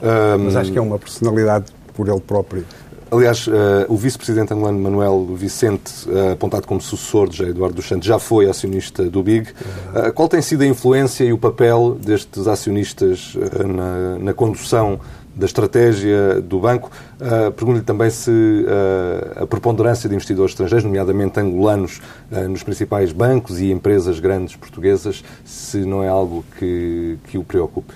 Um, 0.03 0.45
Mas 0.45 0.57
acho 0.57 0.73
que 0.73 0.79
é 0.79 0.81
uma 0.81 0.99
personalidade 0.99 1.67
por 1.95 2.09
ele 2.09 2.21
próprio. 2.21 2.64
Aliás, 3.11 3.47
uh, 3.47 3.53
o 3.88 3.97
vice-presidente 3.97 4.53
angolano 4.53 4.79
Manuel 4.79 5.27
Vicente, 5.37 5.93
uh, 6.09 6.33
apontado 6.33 6.67
como 6.67 6.81
sucessor 6.81 7.29
de 7.29 7.37
José 7.37 7.51
Eduardo 7.51 7.77
dos 7.77 7.87
Santos, 7.87 8.09
já 8.09 8.19
foi 8.19 8.49
acionista 8.49 9.05
do 9.05 9.23
BIG. 9.23 9.51
Uh, 9.51 10.12
qual 10.12 10.29
tem 10.29 10.43
sido 10.43 10.62
a 10.62 10.67
influência 10.67 11.23
e 11.23 11.33
o 11.33 11.38
papel 11.38 11.97
destes 12.03 12.49
acionistas 12.49 13.37
na, 13.64 14.19
na, 14.19 14.35
condução 14.35 14.99
da 15.35 15.47
estratégia 15.47 16.40
do 16.40 16.61
banco. 16.61 16.90
Uh, 17.16 17.51
Pergunto-lhe 17.53 17.85
também 17.85 18.11
se 18.11 18.31
uh, 18.31 19.42
a 19.42 19.47
preponderância 19.47 20.09
de 20.09 20.14
investidores 20.14 20.53
estrangeiros, 20.53 20.85
nomeadamente 20.85 21.40
angolanos, 21.40 22.01
uh, 22.31 22.49
nos 22.49 22.62
principais 22.62 23.12
bancos 23.12 23.61
e 23.61 23.70
empresas 23.70 24.20
grandes 24.20 24.57
portuguesas, 24.57 25.25
se 25.44 25.79
não 25.79 26.03
é 26.03 26.09
algo 26.09 26.44
que, 26.59 27.18
que 27.29 27.38
o 27.38 27.44
preocupe. 27.44 27.94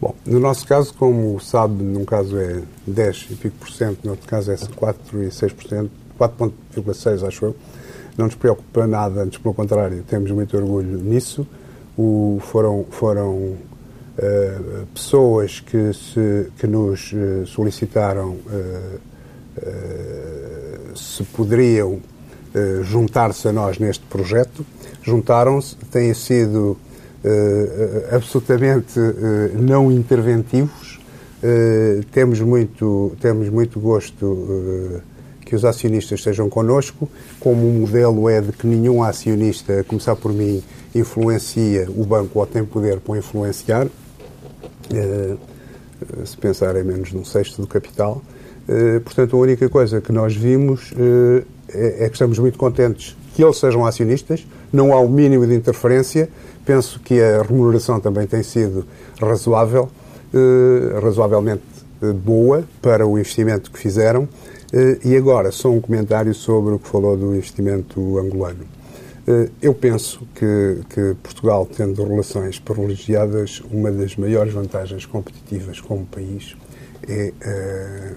Bom, 0.00 0.14
no 0.26 0.40
nosso 0.40 0.66
caso, 0.66 0.92
como 0.94 1.38
sabe, 1.40 1.82
num 1.82 2.04
caso 2.04 2.36
é 2.36 2.60
10 2.86 3.28
e 3.30 3.34
pico 3.36 3.56
por 3.58 3.70
cento, 3.70 4.00
no 4.04 4.10
outro 4.12 4.28
caso 4.28 4.50
é 4.50 4.56
4 4.56 5.22
e 5.22 5.28
6%, 5.28 5.88
4,6 6.18 7.26
acho 7.26 7.44
eu, 7.46 7.56
não 8.16 8.26
nos 8.26 8.34
preocupa 8.34 8.86
nada, 8.86 9.22
antes 9.22 9.38
pelo 9.38 9.54
contrário, 9.54 10.02
temos 10.02 10.30
muito 10.30 10.56
orgulho 10.56 10.98
nisso. 10.98 11.46
O, 11.96 12.38
foram 12.40 12.84
foram 12.90 13.56
uh, 14.18 14.86
pessoas 14.94 15.60
que, 15.60 15.92
se, 15.92 16.48
que 16.58 16.66
nos 16.66 17.12
uh, 17.12 17.46
solicitaram 17.46 18.36
uh, 18.46 19.00
se 20.96 21.22
poderiam 21.24 22.00
juntar-se 22.82 23.48
a 23.48 23.52
nós 23.52 23.78
neste 23.78 24.04
projeto. 24.06 24.64
Juntaram-se, 25.02 25.74
têm 25.90 26.12
sido 26.12 26.76
absolutamente 28.10 28.98
não 29.54 29.90
interventivos. 29.90 31.00
temos, 32.10 32.40
muito, 32.40 33.16
temos 33.20 33.48
muito 33.48 33.80
gosto 33.80 35.02
que 35.52 35.56
os 35.56 35.66
acionistas 35.66 36.18
estejam 36.18 36.48
connosco, 36.48 37.06
como 37.38 37.68
o 37.68 37.72
modelo 37.80 38.26
é 38.26 38.40
de 38.40 38.52
que 38.52 38.66
nenhum 38.66 39.02
acionista, 39.02 39.80
a 39.80 39.84
começar 39.84 40.16
por 40.16 40.32
mim, 40.32 40.62
influencia 40.94 41.86
o 41.94 42.04
banco 42.04 42.38
ou 42.38 42.46
tem 42.46 42.64
poder 42.64 43.00
para 43.00 43.18
influenciar, 43.18 43.86
eh, 43.86 44.01
se 46.24 46.36
pensar 46.36 46.76
em 46.76 46.84
menos 46.84 47.10
de 47.10 47.16
um 47.16 47.24
sexto 47.24 47.60
do 47.60 47.66
capital. 47.66 48.22
Eh, 48.68 49.00
portanto, 49.00 49.36
a 49.36 49.40
única 49.40 49.68
coisa 49.68 50.00
que 50.00 50.12
nós 50.12 50.34
vimos 50.34 50.92
eh, 50.96 51.44
é, 51.68 52.04
é 52.04 52.08
que 52.08 52.14
estamos 52.14 52.38
muito 52.38 52.58
contentes 52.58 53.16
que 53.34 53.42
eles 53.42 53.58
sejam 53.58 53.86
acionistas, 53.86 54.46
não 54.72 54.92
há 54.92 55.00
o 55.00 55.08
mínimo 55.08 55.46
de 55.46 55.54
interferência, 55.54 56.28
penso 56.66 57.00
que 57.00 57.20
a 57.20 57.42
remuneração 57.42 57.98
também 57.98 58.26
tem 58.26 58.42
sido 58.42 58.84
razoável, 59.18 59.88
razoavelmente 61.02 61.62
boa 62.14 62.64
para 62.82 63.06
o 63.06 63.18
investimento 63.18 63.70
que 63.70 63.78
fizeram 63.78 64.28
eh, 64.72 64.98
e 65.04 65.16
agora, 65.16 65.52
só 65.52 65.70
um 65.70 65.80
comentário 65.80 66.34
sobre 66.34 66.74
o 66.74 66.78
que 66.78 66.88
falou 66.88 67.16
do 67.16 67.34
investimento 67.34 68.18
angolano. 68.18 68.64
Eh, 69.26 69.50
eu 69.62 69.72
penso 69.72 70.26
que, 70.34 70.80
que, 70.90 71.14
Portugal, 71.22 71.64
tendo 71.66 72.02
relações 72.04 72.58
privilegiadas, 72.58 73.62
uma 73.70 73.90
das 73.90 74.16
maiores 74.16 74.52
vantagens 74.52 75.06
competitivas 75.06 75.80
como 75.80 76.04
país 76.06 76.56
é 77.08 77.32
uh, 77.44 78.16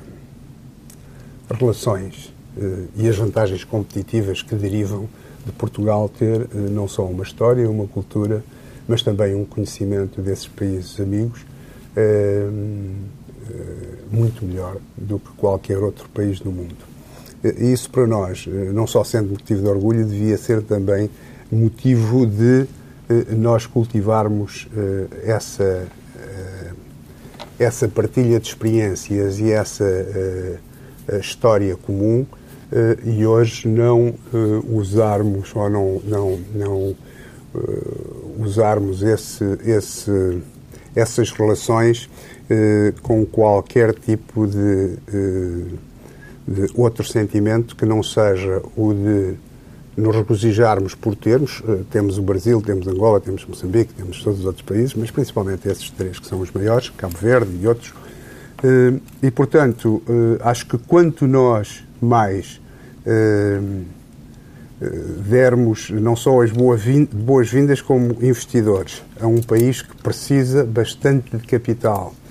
relações 1.53 2.33
uh, 2.57 2.87
e 2.95 3.07
as 3.07 3.15
vantagens 3.17 3.63
competitivas 3.63 4.41
que 4.41 4.55
derivam 4.55 5.09
de 5.45 5.51
Portugal 5.51 6.09
ter 6.09 6.41
uh, 6.41 6.47
não 6.71 6.87
só 6.87 7.05
uma 7.05 7.23
história, 7.23 7.69
uma 7.69 7.87
cultura, 7.87 8.43
mas 8.87 9.01
também 9.03 9.35
um 9.35 9.45
conhecimento 9.45 10.21
desses 10.21 10.47
países 10.47 10.99
amigos 10.99 11.45
muito 14.11 14.43
melhor 14.45 14.77
do 14.97 15.17
que 15.17 15.29
qualquer 15.37 15.77
outro 15.77 16.09
país 16.09 16.41
do 16.41 16.51
mundo. 16.51 16.94
Isso 17.57 17.89
para 17.89 18.07
nós, 18.07 18.45
eh, 18.47 18.71
não 18.73 18.87
só 18.87 19.03
sendo 19.03 19.29
motivo 19.29 19.61
de 19.61 19.67
orgulho, 19.67 20.05
devia 20.05 20.37
ser 20.37 20.61
também 20.61 21.09
motivo 21.51 22.25
de 22.25 22.65
eh, 23.09 23.35
nós 23.35 23.65
cultivarmos 23.65 24.67
essa, 25.23 25.87
essa 27.59 27.87
partilha 27.87 28.39
de 28.39 28.47
experiências 28.47 29.39
e 29.39 29.51
essa 29.51 29.85
história 31.21 31.75
comum 31.75 32.25
e 33.05 33.25
hoje 33.25 33.67
não 33.67 34.15
usarmos 34.71 35.55
ou 35.55 35.69
não, 35.69 36.01
não, 36.03 36.39
não 36.53 36.95
usarmos 38.39 39.03
esse, 39.03 39.43
esse, 39.63 40.41
essas 40.95 41.31
relações 41.31 42.09
eh, 42.47 42.93
com 43.01 43.25
qualquer 43.25 43.91
tipo 43.93 44.45
de, 44.45 44.97
eh, 45.11 45.65
de, 46.47 46.69
outro 46.75 47.03
sentimento 47.03 47.75
que 47.75 47.85
não 47.85 48.03
seja 48.03 48.61
o 48.75 48.93
de 48.93 49.35
nos 49.97 50.15
regozijarmos 50.15 50.93
por 50.93 51.15
termos. 51.15 51.63
Eh, 51.67 51.79
temos 51.89 52.17
o 52.17 52.21
Brasil, 52.21 52.61
temos 52.61 52.85
Angola, 52.87 53.19
temos 53.19 53.45
Moçambique, 53.45 53.93
temos 53.93 54.21
todos 54.21 54.39
os 54.39 54.45
outros 54.45 54.65
países, 54.65 54.93
mas 54.93 55.09
principalmente 55.09 55.67
esses 55.69 55.89
três 55.89 56.19
que 56.19 56.27
são 56.27 56.39
os 56.39 56.51
maiores, 56.51 56.89
Cabo 56.89 57.17
Verde 57.17 57.57
e 57.61 57.67
outros. 57.67 57.93
E, 59.21 59.29
portanto, 59.29 60.01
acho 60.41 60.65
que 60.65 60.77
quanto 60.77 61.27
nós 61.27 61.83
mais 62.01 62.59
dermos 65.27 65.89
não 65.89 66.15
só 66.15 66.41
as 66.41 66.51
boas-vindas 66.51 67.81
como 67.81 68.17
investidores 68.21 69.01
a 69.19 69.27
um 69.27 69.41
país 69.41 69.81
que 69.81 69.95
precisa 69.95 70.65
bastante 70.65 71.37
de 71.37 71.47
capital 71.47 72.13
eh, 72.13 72.24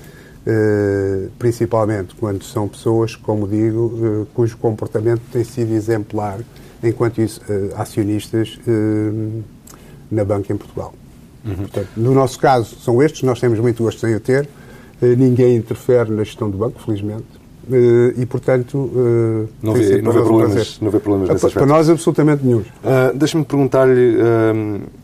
principalmente 1.38 2.14
quando 2.14 2.44
são 2.44 2.68
pessoas, 2.68 3.16
como 3.16 3.48
digo, 3.48 3.98
eh, 4.02 4.26
cujo 4.34 4.56
comportamento 4.58 5.22
tem 5.32 5.42
sido 5.42 5.72
exemplar 5.72 6.40
enquanto 6.82 7.20
isso, 7.20 7.40
eh, 7.48 7.70
acionistas 7.76 8.58
na 10.10 10.24
banca 10.24 10.52
em 10.52 10.56
Portugal. 10.56 10.92
Uhum. 11.44 11.54
Portanto, 11.56 11.88
no 11.96 12.12
nosso 12.12 12.38
caso, 12.38 12.76
são 12.80 13.02
estes, 13.02 13.22
nós 13.22 13.40
temos 13.40 13.58
muito 13.58 13.82
gosto 13.82 14.06
em 14.06 14.14
o 14.14 14.20
ter, 14.20 14.48
ninguém 15.00 15.56
interfere 15.56 16.10
na 16.10 16.24
gestão 16.24 16.50
do 16.50 16.58
banco, 16.58 16.80
felizmente. 16.82 17.26
Uh, 17.66 18.20
e, 18.20 18.26
portanto, 18.26 18.74
uh, 18.76 19.48
não, 19.62 19.72
vê, 19.72 20.02
não, 20.02 20.12
vê 20.12 20.20
problemas, 20.20 20.80
não 20.80 20.90
vê 20.90 20.98
problemas 20.98 21.28
nesse 21.30 21.46
aspecto. 21.46 21.66
Para 21.66 21.74
nós, 21.74 21.88
absolutamente 21.88 22.44
nenhum. 22.44 22.58
Uh, 22.58 23.14
Deixe-me 23.14 23.44
perguntar-lhe 23.44 24.18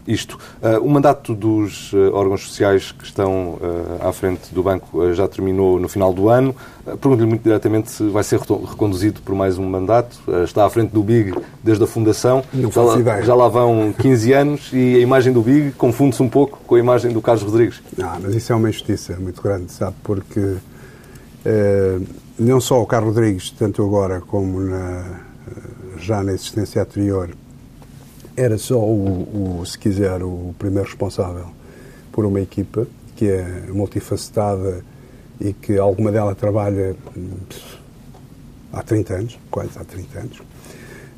isto. 0.07 0.39
o 0.83 0.89
mandato 0.89 1.35
dos 1.35 1.93
órgãos 2.13 2.43
sociais 2.43 2.91
que 2.91 3.05
estão 3.05 3.59
à 4.01 4.13
frente 4.13 4.53
do 4.53 4.63
banco 4.63 5.13
já 5.15 5.29
terminou 5.29 5.79
no 5.79 5.89
final 5.89 6.13
do 6.13 6.29
ano. 6.29 6.55
Pergunto-lhe 6.85 7.27
muito 7.27 7.43
diretamente 7.43 7.91
se 7.91 8.09
vai 8.09 8.25
ser 8.25 8.41
reconduzido 8.41 9.21
por 9.21 9.35
mais 9.35 9.57
um 9.57 9.65
mandato. 9.69 10.19
está 10.43 10.67
à 10.67 10.71
frente 10.71 10.91
do 10.91 11.03
BIG 11.03 11.35
desde 11.63 11.85
a 11.85 11.87
fundação. 11.87 12.43
Não 12.53 12.73
já, 12.73 12.99
ideia. 12.99 13.23
já 13.23 13.35
lá 13.35 13.49
vão 13.49 13.95
15 13.97 14.33
anos 14.33 14.71
e 14.73 14.97
a 14.97 14.99
imagem 14.99 15.33
do 15.33 15.43
BIG 15.43 15.73
confunde-se 15.73 16.23
um 16.23 16.29
pouco 16.29 16.59
com 16.67 16.75
a 16.75 16.79
imagem 16.79 17.13
do 17.13 17.23
Carlos 17.23 17.45
Rodrigues. 17.45 17.81
Não, 17.97 18.19
mas 18.21 18.35
isso 18.35 18.53
é 18.53 18.57
uma 18.57 18.69
injustiça 18.69 19.17
muito 19.21 19.41
grande, 19.41 19.71
sabe? 19.71 19.95
Porque 20.03 20.57
não 22.41 22.59
só 22.59 22.81
o 22.83 22.87
Carlos 22.87 23.15
Rodrigues, 23.15 23.51
tanto 23.51 23.85
agora 23.85 24.19
como 24.23 24.61
na, 24.61 25.21
já 25.99 26.23
na 26.23 26.33
existência 26.33 26.81
anterior, 26.81 27.29
era 28.35 28.57
só 28.57 28.79
o, 28.79 29.59
o, 29.61 29.67
se 29.67 29.79
quiser, 29.79 30.23
o 30.23 30.55
primeiro 30.59 30.89
responsável 30.89 31.49
por 32.11 32.25
uma 32.25 32.41
equipa 32.41 32.87
que 33.15 33.29
é 33.29 33.67
multifacetada 33.69 34.83
e 35.39 35.53
que 35.53 35.77
alguma 35.77 36.11
dela 36.11 36.35
trabalha 36.35 36.97
há 38.73 38.83
30 38.83 39.15
anos, 39.15 39.39
quase 39.51 39.73
há 39.77 39.85
30 39.85 40.19
anos, 40.19 40.43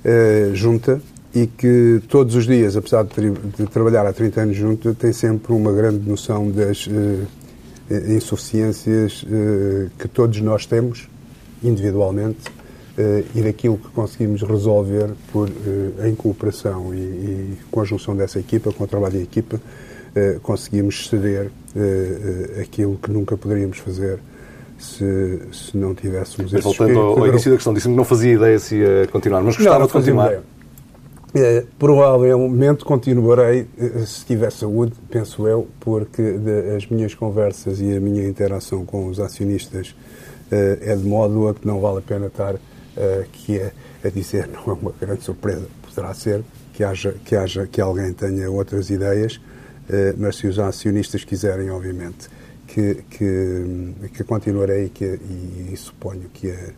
eh, 0.04 0.50
junta 0.54 1.00
e 1.32 1.46
que 1.46 2.02
todos 2.08 2.34
os 2.34 2.46
dias, 2.46 2.76
apesar 2.76 3.04
de, 3.04 3.30
de, 3.30 3.66
trabalhar 3.66 4.04
há 4.04 4.12
30 4.12 4.40
anos 4.40 4.56
junta, 4.56 4.92
tem 4.92 5.12
sempre 5.12 5.52
uma 5.52 5.72
grande 5.72 6.08
noção 6.08 6.50
das 6.50 6.88
eh, 6.88 8.12
insuficiências 8.12 9.24
eh, 9.30 9.88
que 9.96 10.08
todos 10.08 10.40
nós 10.40 10.66
temos 10.66 11.11
individualmente 11.62 12.50
e 13.34 13.40
daquilo 13.40 13.78
que 13.78 13.88
conseguimos 13.88 14.42
resolver 14.42 15.10
por, 15.32 15.48
uh, 15.48 16.06
em 16.06 16.14
cooperação 16.14 16.94
e, 16.94 16.98
e, 16.98 17.58
conjunção 17.70 18.14
dessa 18.14 18.38
equipa, 18.38 18.70
com 18.72 18.84
o 18.84 18.86
trabalho 18.86 19.14
da 19.14 19.20
equipa, 19.20 19.56
uh, 19.56 20.40
conseguimos 20.40 21.08
ceder 21.08 21.50
aquilo 22.60 22.98
que 23.02 23.10
nunca 23.10 23.34
poderíamos 23.34 23.78
fazer 23.78 24.18
se, 24.78 25.40
se 25.52 25.74
não 25.74 25.94
tivéssemos 25.94 26.52
Mas 26.52 26.62
voltando 26.62 26.98
ao, 26.98 27.18
ao 27.18 27.26
início 27.28 27.50
da 27.50 27.56
questão, 27.56 27.72
disse-me 27.72 27.94
que 27.94 27.96
não 27.96 28.04
fazia 28.04 28.34
ideia 28.34 28.58
se 28.58 28.76
ia 28.76 29.08
continuar, 29.10 29.42
mas 29.42 29.56
gostava 29.56 29.78
não, 29.78 29.86
de 29.86 29.92
continuar. 29.92 30.42
É, 31.34 31.64
provavelmente 31.78 32.84
continuarei 32.84 33.66
se 34.04 34.26
tiver 34.26 34.52
saúde, 34.52 34.92
penso 35.08 35.48
eu, 35.48 35.66
porque 35.80 36.20
de, 36.20 36.76
as 36.76 36.86
minhas 36.88 37.14
conversas 37.14 37.80
e 37.80 37.96
a 37.96 38.00
minha 38.00 38.28
interação 38.28 38.84
com 38.84 39.06
os 39.06 39.18
acionistas 39.18 39.94
eh, 39.94 40.31
é 40.52 40.96
de 40.96 41.04
modo 41.04 41.48
a 41.48 41.54
que 41.54 41.66
não 41.66 41.80
vale 41.80 41.98
a 41.98 42.02
pena 42.02 42.26
estar 42.26 42.56
aqui 43.22 43.60
a, 43.60 43.72
a 44.06 44.10
dizer, 44.10 44.48
não 44.52 44.62
é 44.66 44.72
uma 44.72 44.92
grande 45.00 45.22
surpresa, 45.22 45.66
poderá 45.82 46.12
ser 46.14 46.42
que 46.72 46.82
haja, 46.82 47.14
que 47.24 47.36
haja 47.36 47.66
que 47.66 47.80
alguém 47.80 48.12
tenha 48.12 48.50
outras 48.50 48.90
ideias, 48.90 49.40
eh, 49.88 50.14
mas 50.16 50.36
se 50.36 50.46
os 50.46 50.58
acionistas 50.58 51.24
quiserem, 51.24 51.70
obviamente, 51.70 52.28
que, 52.66 53.04
que, 53.10 54.08
que 54.14 54.24
continuarei 54.24 54.88
que, 54.88 55.04
e, 55.04 55.70
e 55.72 55.76
suponho 55.76 56.28
que 56.32 56.50
a, 56.50 56.70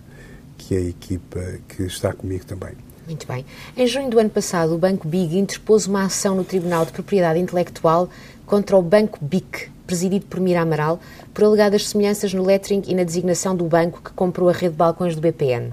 que 0.58 0.76
a 0.76 0.80
equipa 0.80 1.40
que 1.68 1.84
está 1.84 2.12
comigo 2.12 2.44
também. 2.44 2.72
Muito 3.06 3.26
bem. 3.26 3.44
Em 3.76 3.86
junho 3.86 4.10
do 4.10 4.18
ano 4.18 4.30
passado, 4.30 4.74
o 4.74 4.78
Banco 4.78 5.06
BIG 5.06 5.38
interpôs 5.38 5.86
uma 5.86 6.04
ação 6.04 6.34
no 6.34 6.42
Tribunal 6.42 6.86
de 6.86 6.92
Propriedade 6.92 7.38
Intelectual 7.38 8.08
contra 8.46 8.76
o 8.76 8.82
Banco 8.82 9.18
BIC, 9.22 9.70
presidido 9.86 10.26
por 10.26 10.40
Mira 10.40 10.62
Amaral, 10.62 11.00
por 11.32 11.44
alegadas 11.44 11.88
semelhanças 11.88 12.32
no 12.32 12.42
lettering 12.42 12.82
e 12.86 12.94
na 12.94 13.04
designação 13.04 13.54
do 13.56 13.64
banco 13.64 14.00
que 14.02 14.10
comprou 14.12 14.48
a 14.48 14.52
rede 14.52 14.70
de 14.70 14.76
balcões 14.76 15.14
do 15.14 15.20
BPN. 15.20 15.72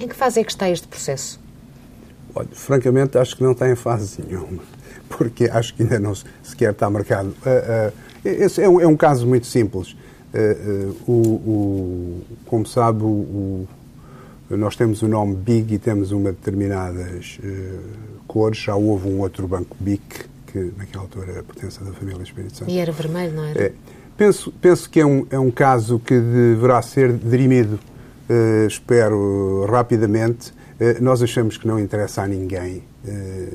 Em 0.00 0.06
que 0.06 0.14
fase 0.14 0.40
é 0.40 0.44
que 0.44 0.50
está 0.50 0.70
este 0.70 0.86
processo? 0.86 1.40
Olha, 2.34 2.48
francamente, 2.52 3.18
acho 3.18 3.36
que 3.36 3.42
não 3.42 3.52
está 3.52 3.68
em 3.68 3.74
fase 3.74 4.22
nenhuma, 4.22 4.62
porque 5.08 5.46
acho 5.50 5.74
que 5.74 5.82
ainda 5.82 5.98
não 5.98 6.14
sequer 6.42 6.72
está 6.72 6.88
marcado. 6.88 7.30
Uh, 7.30 7.88
uh, 7.88 7.92
esse 8.24 8.62
é 8.62 8.68
um, 8.68 8.80
é 8.80 8.86
um, 8.86 8.96
caso 8.96 9.26
muito 9.26 9.46
simples. 9.46 9.96
Uh, 10.32 10.94
o, 11.06 11.12
o, 11.12 12.22
como 12.46 12.66
sabe, 12.66 13.02
o, 13.02 13.66
nós 14.50 14.76
temos 14.76 15.02
o 15.02 15.08
nome 15.08 15.34
BIG 15.34 15.74
e 15.74 15.78
temos 15.78 16.12
uma 16.12 16.30
determinadas 16.30 17.38
cores. 18.26 18.58
Já 18.58 18.76
houve 18.76 19.08
um 19.08 19.20
outro 19.20 19.46
banco 19.46 19.76
BIC, 19.78 20.26
que 20.50 20.72
naquela 20.76 21.04
altura 21.04 21.44
pertence 21.44 21.82
da 21.82 21.92
família 21.92 22.22
Espírito 22.22 22.56
Santo. 22.56 22.70
E 22.70 22.78
era 22.78 22.92
vermelho, 22.92 23.34
não 23.34 23.44
era? 23.44 23.64
É. 23.64 23.72
Penso, 24.16 24.52
penso 24.60 24.90
que 24.90 25.00
é 25.00 25.06
um, 25.06 25.26
é 25.30 25.38
um 25.38 25.50
caso 25.50 25.98
que 26.00 26.18
deverá 26.18 26.82
ser 26.82 27.12
dirimido, 27.12 27.78
espero, 28.66 29.64
rapidamente 29.70 30.52
eh, 30.80 30.98
nós 31.00 31.22
achamos 31.22 31.56
que 31.56 31.66
não 31.66 31.78
interessa 31.78 32.22
a 32.22 32.28
ninguém. 32.28 32.84
Eh, 33.06 33.48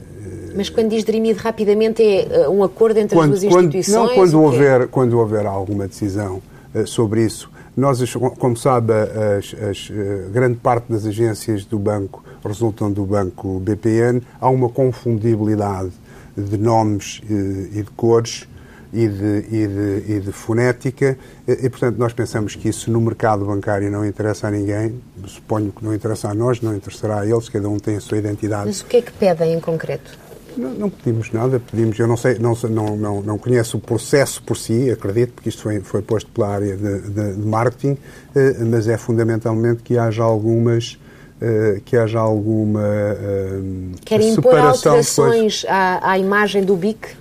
Mas 0.55 0.69
quando 0.69 0.89
diz 0.89 1.05
dirimido 1.05 1.39
rapidamente 1.39 2.03
é 2.03 2.43
eh, 2.43 2.49
um 2.49 2.63
acordo 2.63 2.99
entre 2.99 3.15
quando, 3.15 3.33
as 3.33 3.41
duas 3.41 3.55
instituições? 3.55 4.09
Não, 4.09 4.15
quando 4.15 4.41
houver, 4.41 4.87
quando 4.87 5.17
houver 5.17 5.45
alguma 5.45 5.87
decisão 5.87 6.41
sobre 6.87 7.23
isso. 7.23 7.51
Nós, 7.77 8.03
como 8.39 8.57
sabe, 8.57 8.93
as, 8.93 9.55
as, 9.69 9.91
grande 10.31 10.55
parte 10.55 10.91
das 10.91 11.05
agências 11.05 11.65
do 11.65 11.77
banco 11.77 12.23
resultam 12.43 12.91
do 12.91 13.05
banco 13.05 13.59
BPN. 13.59 14.23
Há 14.41 14.49
uma 14.49 14.69
confundibilidade 14.69 15.91
de 16.35 16.57
nomes 16.57 17.21
e 17.29 17.81
de 17.81 17.91
cores 17.95 18.47
e 18.93 19.07
de, 19.07 19.45
e 19.49 19.67
de, 19.67 20.13
e 20.13 20.19
de 20.19 20.31
fonética, 20.31 21.17
e, 21.47 21.51
e, 21.51 21.69
portanto 21.69 21.97
nós 21.97 22.13
pensamos 22.13 22.55
que 22.55 22.69
isso 22.69 22.91
no 22.91 23.01
mercado 23.01 23.43
bancário 23.43 23.89
não 23.89 24.05
interessa 24.05 24.47
a 24.47 24.51
ninguém, 24.51 25.01
suponho 25.25 25.71
que 25.71 25.83
não 25.83 25.93
interessa 25.95 26.29
a 26.29 26.33
nós, 26.33 26.61
não 26.61 26.75
interessará 26.75 27.21
a 27.21 27.25
eles, 27.25 27.49
cada 27.49 27.67
um 27.67 27.79
tem 27.79 27.97
a 27.97 27.99
sua 27.99 28.19
identidade. 28.19 28.67
Mas 28.67 28.81
o 28.81 28.85
que 28.85 28.97
é 28.97 29.01
que 29.01 29.11
pedem 29.11 29.53
em 29.53 29.59
concreto? 29.59 30.11
Não, 30.55 30.69
não 30.69 30.89
pedimos 30.91 31.31
nada, 31.31 31.59
pedimos, 31.59 31.97
eu 31.97 32.07
não 32.07 32.15
sei, 32.15 32.37
não, 32.37 32.53
não, 32.69 32.95
não, 32.95 33.21
não 33.23 33.37
conheço 33.39 33.77
o 33.77 33.79
processo 33.79 34.43
por 34.43 34.55
si, 34.55 34.91
acredito, 34.91 35.33
porque 35.33 35.49
isto 35.49 35.63
foi, 35.63 35.79
foi 35.79 36.03
posto 36.03 36.29
pela 36.29 36.49
área 36.49 36.77
de, 36.77 37.01
de, 37.09 37.33
de 37.33 37.47
marketing, 37.47 37.97
eh, 38.35 38.57
mas 38.59 38.87
é 38.87 38.95
fundamentalmente 38.95 39.81
que 39.81 39.97
haja 39.97 40.21
algumas 40.21 40.99
Uh, 41.43 41.81
que 41.81 41.97
haja 41.97 42.19
alguma 42.19 42.79
uh, 42.79 43.91
Querem 44.05 44.31
impor 44.31 44.57
alterações 44.57 45.65
à, 45.67 46.11
à, 46.11 46.17
imagem 46.17 46.63
do 46.63 46.73
BIC? 46.77 47.17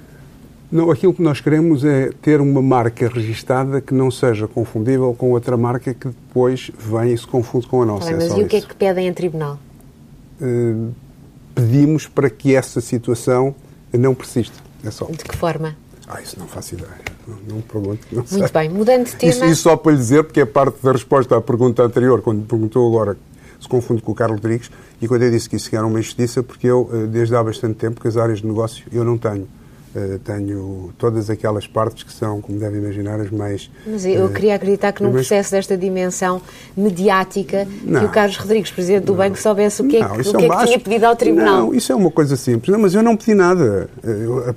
Não, 0.71 0.93
aquilo 0.93 1.13
que 1.13 1.21
nós 1.21 1.41
queremos 1.41 1.85
é 1.85 2.13
ter 2.23 2.41
uma 2.41 2.63
marca 2.63 3.09
registada 3.09 3.81
que 3.81 3.93
não 3.93 4.13
seja 4.13 4.47
confundível 4.47 5.13
com 5.19 5.33
outra 5.33 5.57
marca 5.57 5.93
que 5.93 6.07
depois 6.07 6.71
vem 6.79 7.13
e 7.13 7.19
se 7.19 7.27
confunde 7.27 7.67
com 7.67 7.83
a 7.83 7.87
nossa. 7.87 8.13
Tá 8.13 8.17
bem, 8.17 8.29
mas 8.29 8.39
é 8.39 8.41
e 8.41 8.45
o 8.45 8.47
que 8.47 8.57
é 8.57 8.61
que 8.61 8.77
pedem 8.77 9.09
em 9.09 9.13
tribunal? 9.13 9.59
Uh, 10.41 10.93
pedimos 11.53 12.07
para 12.07 12.31
que 12.31 12.55
essa 12.55 12.81
situação 12.81 13.53
não 13.93 14.15
persista. 14.15 14.57
É 14.85 14.91
só. 14.93 15.07
De 15.07 15.25
que 15.25 15.37
forma? 15.37 15.77
Ah, 16.07 16.21
isso 16.21 16.39
não 16.39 16.47
faço 16.47 16.75
ideia. 16.75 16.91
Não, 17.27 17.57
não 17.57 17.61
pergunto. 17.61 18.07
Não 18.13 18.25
Muito 18.31 18.39
sei. 18.39 18.49
bem, 18.53 18.69
mudando 18.69 19.07
de 19.07 19.17
tema. 19.17 19.33
Isso, 19.33 19.45
isso, 19.47 19.63
só 19.63 19.77
para 19.77 19.93
lhe 19.93 19.99
dizer, 19.99 20.25
porque 20.25 20.41
é 20.41 20.45
parte 20.45 20.77
da 20.83 20.93
resposta 20.93 21.37
à 21.37 21.41
pergunta 21.41 21.83
anterior, 21.83 22.23
quando 22.23 22.47
perguntou 22.47 22.87
agora 22.89 23.17
se 23.63 23.69
confunde 23.69 24.03
com 24.03 24.11
o 24.11 24.15
Carlos 24.15 24.41
Rodrigues, 24.41 24.71
e 25.01 25.07
quando 25.07 25.23
eu 25.23 25.31
disse 25.31 25.49
que 25.49 25.57
isso 25.57 25.75
era 25.75 25.87
uma 25.87 26.01
injustiça, 26.01 26.43
porque 26.43 26.67
eu, 26.67 26.91
eh, 26.93 27.07
desde 27.07 27.37
há 27.37 27.43
bastante 27.43 27.75
tempo, 27.75 28.01
que 28.01 28.09
as 28.09 28.17
áreas 28.17 28.41
de 28.41 28.47
negócio 28.47 28.85
eu 28.93 29.05
não 29.05 29.17
tenho. 29.17 29.47
Uh, 29.95 30.19
tenho 30.21 30.91
todas 30.97 31.29
aquelas 31.29 31.67
partes 31.67 32.03
que 32.03 32.11
são, 32.11 32.41
como 32.41 32.59
deve 32.59 32.79
imaginar, 32.79 33.21
as 33.21 33.31
mais. 33.31 33.71
Mas 33.87 34.07
eu 34.07 34.25
uh, 34.25 34.33
queria 34.33 34.55
acreditar 34.55 34.91
que 34.91 35.03
num 35.03 35.13
processo 35.13 35.51
desta 35.51 35.77
dimensão 35.77 36.41
mediática, 36.75 37.69
não, 37.85 38.01
que 38.01 38.07
o 38.07 38.09
Carlos 38.09 38.39
Rodrigues, 38.39 38.71
presidente 38.71 39.05
do 39.05 39.13
não, 39.13 39.19
banco, 39.19 39.39
soubesse 39.39 39.83
o 39.83 39.87
que, 39.87 40.01
não, 40.01 40.15
é, 40.15 40.23
que, 40.23 40.29
o 40.31 40.35
que, 40.35 40.45
é, 40.47 40.49
que 40.49 40.65
tinha 40.65 40.81
pedido 40.81 41.05
ao 41.05 41.15
Tribunal. 41.15 41.67
Não, 41.67 41.75
isso 41.75 41.93
é 41.93 41.95
uma 41.95 42.11
coisa 42.11 42.37
simples. 42.37 42.73
Não, 42.73 42.81
mas 42.81 42.95
eu 42.95 43.03
não 43.03 43.15
pedi 43.19 43.35
nada. 43.35 43.91
Eu, 44.03 44.57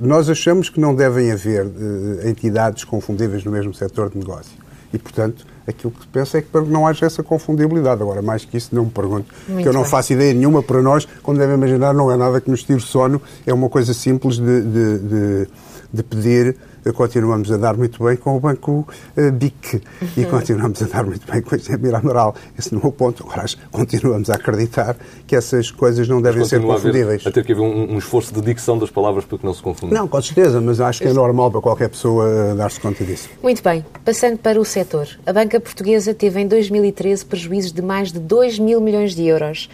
nós 0.00 0.30
achamos 0.30 0.68
que 0.68 0.78
não 0.78 0.94
devem 0.94 1.32
haver 1.32 1.66
uh, 1.66 2.28
entidades 2.28 2.84
confundíveis 2.84 3.42
no 3.42 3.50
mesmo 3.50 3.74
setor 3.74 4.08
de 4.08 4.18
negócio. 4.18 4.52
E, 4.94 4.98
portanto, 4.98 5.44
aquilo 5.66 5.92
que 5.92 6.06
penso 6.06 6.36
é 6.36 6.42
que 6.42 6.48
não 6.68 6.86
haja 6.86 7.06
essa 7.06 7.22
confundibilidade. 7.22 8.00
Agora, 8.02 8.22
mais 8.22 8.44
que 8.44 8.56
isso, 8.56 8.74
não 8.74 8.84
me 8.84 8.90
pergunto, 8.90 9.26
Muito 9.48 9.62
que 9.62 9.68
eu 9.68 9.72
não 9.72 9.82
bem. 9.82 9.90
faço 9.90 10.12
ideia 10.12 10.32
nenhuma 10.32 10.62
para 10.62 10.80
nós, 10.82 11.06
como 11.22 11.38
devem 11.38 11.56
imaginar, 11.56 11.92
não 11.92 12.10
é 12.10 12.16
nada 12.16 12.40
que 12.40 12.50
nos 12.50 12.62
tire 12.62 12.80
sono, 12.80 13.20
é 13.46 13.52
uma 13.52 13.68
coisa 13.68 13.92
simples 13.94 14.36
de, 14.36 14.62
de, 14.62 14.98
de, 14.98 15.48
de 15.92 16.02
pedir 16.02 16.56
continuamos 16.92 17.50
a 17.50 17.56
dar 17.56 17.76
muito 17.76 18.02
bem 18.04 18.16
com 18.16 18.36
o 18.36 18.40
Banco 18.40 18.86
BIC 19.34 19.82
e 20.16 20.20
uhum. 20.20 20.30
continuamos 20.30 20.82
a 20.82 20.86
dar 20.86 21.04
muito 21.04 21.30
bem 21.30 21.42
com 21.42 21.54
o 21.54 21.58
Emir 21.72 21.94
Amaral. 21.94 22.34
Esse 22.58 22.74
não 22.74 22.82
é 22.82 22.86
o 22.86 22.92
ponto. 22.92 23.24
Agora, 23.24 23.44
continuamos 23.70 24.30
a 24.30 24.34
acreditar 24.34 24.96
que 25.26 25.34
essas 25.34 25.70
coisas 25.70 26.08
não 26.08 26.20
devem 26.20 26.44
ser 26.44 26.60
confundíveis. 26.60 27.26
A, 27.26 27.28
a 27.28 27.32
ter 27.32 27.44
que 27.44 27.52
haver 27.52 27.62
um, 27.62 27.94
um, 27.94 27.98
esforço 27.98 28.32
de 28.32 28.40
dicção 28.40 28.78
das 28.78 28.90
palavras 28.90 29.24
para 29.24 29.38
que 29.38 29.44
não 29.44 29.54
se 29.54 29.62
confundam. 29.62 29.98
Não, 29.98 30.08
com 30.08 30.20
certeza, 30.20 30.60
mas 30.60 30.80
acho 30.80 31.00
que 31.00 31.08
é 31.08 31.12
normal 31.12 31.50
para 31.50 31.60
qualquer 31.60 31.88
pessoa 31.88 32.28
eh, 32.28 32.54
dar-se 32.54 32.80
conta 32.80 33.04
disso. 33.04 33.28
Muito 33.42 33.62
bem. 33.62 33.84
Passando 34.04 34.38
para 34.38 34.60
o 34.60 34.64
setor. 34.64 35.08
A 35.24 35.32
banca 35.32 35.60
portuguesa 35.60 36.14
teve 36.14 36.40
em 36.40 36.46
2013 36.46 37.24
prejuízos 37.24 37.72
de 37.72 37.82
mais 37.82 38.12
de 38.12 38.18
2 38.18 38.58
mil 38.58 38.80
milhões 38.80 39.14
de 39.14 39.26
euros. 39.26 39.68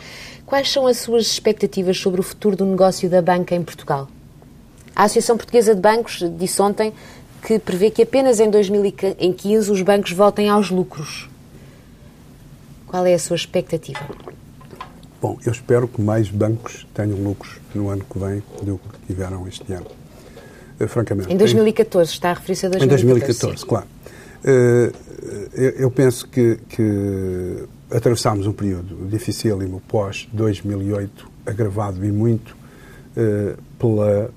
Quais 0.47 0.71
são 0.71 0.87
as 0.87 0.99
suas 0.99 1.27
expectativas 1.27 1.99
sobre 1.99 2.21
o 2.21 2.23
futuro 2.23 2.57
do 2.57 2.67
negócio 2.67 3.09
da 3.09 3.23
banca 3.23 3.55
em 3.55 3.63
Portugal? 3.63 4.09
A 4.95 5.05
Associação 5.05 5.37
Portuguesa 5.37 5.75
de 5.75 5.81
Bancos 5.81 6.23
disse 6.39 6.61
ontem 6.61 6.93
que 7.43 7.59
prevê 7.59 7.91
que 7.91 8.03
apenas 8.03 8.39
em 8.39 8.51
2015 8.51 9.71
os 9.71 9.83
bancos 9.83 10.13
voltem 10.13 10.49
aos 10.49 10.71
lucros. 10.71 11.29
Qual 12.87 13.05
é 13.07 13.15
a 13.15 13.19
sua 13.19 13.37
expectativa? 13.37 14.01
Bom, 15.21 15.39
eu 15.45 15.53
espero 15.53 15.89
que 15.89 16.01
mais 16.01 16.29
bancos 16.29 16.87
tenham 16.93 17.17
lucros 17.17 17.59
no 17.75 17.89
ano 17.89 18.05
que 18.05 18.19
vem 18.19 18.43
do 18.63 18.79
que 18.79 19.07
tiveram 19.07 19.47
este 19.49 19.73
ano. 19.73 19.87
Uh, 20.81 20.89
francamente. 20.89 21.33
Em 21.33 21.37
2014, 21.37 22.13
está 22.13 22.31
a 22.31 22.35
referir-se 22.35 22.67
a 22.67 22.69
2014. 22.69 23.03
Em 23.03 23.07
2014, 23.07 23.61
sim. 23.61 23.67
claro. 23.67 23.87
Uh, 24.45 25.13
eu 25.79 25.91
penso 25.91 26.27
que, 26.27 26.59
que 26.69 27.65
atravessámos 27.91 28.47
um 28.47 28.53
período 28.53 29.09
dificílimo 29.09 29.81
pós 29.87 30.29
2008, 30.33 31.31
agravado 31.47 32.05
e 32.05 32.11
muito 32.11 32.57
uh, 33.17 33.57
pela 33.79 34.31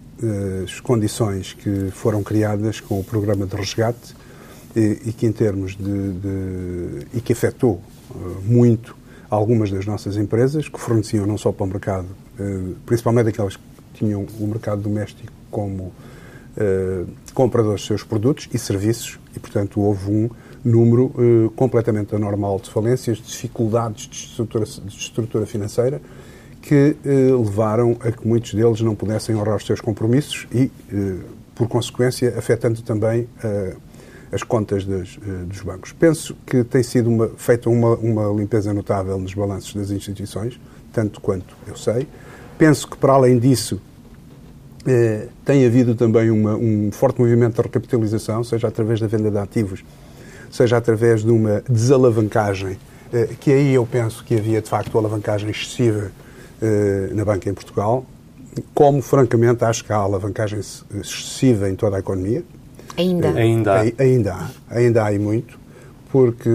as 0.64 0.80
condições 0.80 1.54
que 1.54 1.90
foram 1.92 2.24
criadas 2.24 2.80
com 2.80 3.00
o 3.00 3.04
programa 3.04 3.46
de 3.46 3.56
resgate 3.56 4.16
e, 4.76 5.02
e 5.06 5.14
que 5.14 5.26
em 5.26 5.32
termos 5.32 5.76
de, 5.76 6.12
de, 6.14 7.08
e 7.14 7.22
que 7.22 7.34
afetou 7.34 7.82
uh, 8.12 8.42
muito 8.44 8.96
algumas 9.30 9.72
das 9.72 9.86
nossas 9.86 10.18
empresas 10.18 10.70
que 10.70 10.80
forneciam 10.80 11.26
não 11.26 11.38
só 11.38 11.52
para 11.52 11.66
o 11.66 11.68
mercado, 11.68 12.08
uh, 12.40 12.76
principalmente 12.86 13.30
aquelas 13.30 13.56
que 13.56 13.64
tinham 13.94 14.26
o 14.40 14.48
mercado 14.48 14.82
doméstico 14.82 15.32
como 15.52 15.84
uh, 15.84 17.08
compradores 17.34 17.86
seus 17.86 18.04
produtos 18.04 18.50
e 18.54 18.58
serviços 18.58 19.20
e 19.36 19.40
portanto 19.40 19.82
houve 19.82 20.12
um 20.12 20.30
número 20.64 21.14
completamente 21.56 22.16
anormal 22.16 22.60
de 22.60 22.72
falências, 22.72 23.18
de 23.18 23.26
dificuldades 23.26 24.08
de 24.08 24.16
estrutura, 24.16 24.66
de 24.66 24.98
estrutura 24.98 25.46
financeira 25.46 26.02
que 26.66 26.98
eh, 27.06 27.32
levaram 27.32 27.96
a 28.00 28.12
que 28.12 28.28
muitos 28.28 28.54
deles 28.54 28.82
não 28.82 28.96
pudessem 28.96 29.36
honrar 29.36 29.56
os 29.56 29.66
seus 29.66 29.80
compromissos 29.80 30.48
e, 30.52 30.72
eh, 30.92 31.18
por 31.54 31.68
consequência, 31.68 32.34
afetando 32.36 32.82
também 32.82 33.30
eh, 33.44 33.76
as 34.32 34.42
contas 34.42 34.84
dos, 34.84 35.62
bancos. 35.64 35.94
Penso 35.94 36.36
que 36.46 36.64
tem 36.64 36.82
sido 36.82 37.08
uma, 37.08 37.30
feita 37.38 37.70
uma, 37.70 37.96
uma 37.96 38.28
limpeza 38.34 38.74
notável 38.74 39.18
nos 39.20 39.34
balanços 39.36 39.76
das 39.76 39.92
instituições, 39.92 40.60
tanto 40.92 41.22
quanto 41.22 41.56
eu 41.68 41.78
sei. 41.78 42.08
Penso 42.58 42.88
que, 42.90 42.98
para 42.98 43.14
além 43.14 43.38
disso, 43.38 43.80
eh, 44.88 45.28
tem 45.46 45.68
havido 45.68 45.94
também 45.94 46.32
uma, 46.32 46.56
um 46.56 46.90
forte 46.92 47.22
movimento 47.22 47.56
de 47.58 47.62
recapitalização, 47.62 48.44
seja 48.44 48.68
através 48.68 49.00
da 49.00 49.06
venda 49.06 49.30
de 49.30 49.38
ativos, 49.38 49.86
seja 50.52 50.78
através 50.78 51.24
de 51.24 51.30
uma 51.30 51.62
desalavancagem, 51.70 52.78
eh, 53.14 53.30
que 53.40 53.52
aí 53.54 53.76
eu 53.76 53.86
penso 53.86 54.24
que 54.24 54.36
havia, 54.36 54.62
de 54.62 54.68
facto, 54.70 54.98
alavancagem 54.98 55.52
excessiva 55.52 56.12
na 57.14 57.26
banca 57.26 57.50
em 57.50 57.54
Portugal, 57.54 58.06
como 58.74 59.02
francamente 59.02 59.64
acho 59.64 59.84
que 59.84 59.92
há 59.92 59.98
alavancagem 59.98 60.60
excessiva 60.60 61.70
em 61.70 61.76
toda 61.76 61.98
a 61.98 62.00
economia. 62.00 62.44
Ainda? 62.98 63.28
Eh, 63.28 63.42
ainda 63.42 63.74
há. 63.74 63.82
Ainda 64.00 64.34
há, 64.34 64.50
ainda 64.70 65.04
há 65.04 65.14
e 65.14 65.20
muito, 65.20 65.60
porque 66.12 66.50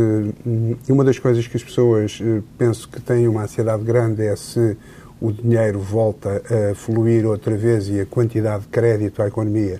hum, 0.47 0.77
uma 0.89 1.05
das 1.05 1.19
coisas 1.19 1.47
que 1.47 1.57
as 1.57 1.63
pessoas 1.63 2.19
eh, 2.23 2.41
penso 2.57 2.89
que 2.89 3.01
têm 3.01 3.29
uma 3.29 3.43
ansiedade 3.43 3.83
grande 3.83 4.25
é 4.25 4.35
se 4.37 4.77
o 5.21 5.31
dinheiro 5.31 5.79
volta 5.79 6.43
a 6.71 6.75
fluir 6.75 7.27
outra 7.27 7.55
vez 7.55 7.89
e 7.89 8.01
a 8.01 8.07
quantidade 8.07 8.63
de 8.63 8.69
crédito 8.69 9.23
à 9.23 9.29
economia 9.29 9.79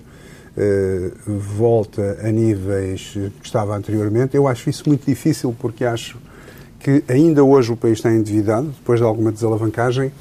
volta 1.25 2.19
a 2.21 2.31
níveis 2.31 3.13
que 3.13 3.45
estava 3.45 3.75
anteriormente. 3.75 4.35
Eu 4.35 4.47
acho 4.47 4.69
isso 4.69 4.83
muito 4.85 5.03
difícil 5.03 5.55
porque 5.57 5.83
acho 5.83 6.19
que 6.83 7.03
ainda 7.07 7.43
hoje 7.43 7.71
o 7.71 7.77
país 7.77 7.99
está 7.99 8.11
endividado, 8.11 8.67
depois 8.67 8.99
de 8.99 9.05
alguma 9.05 9.31
desalavancagem, 9.31 10.11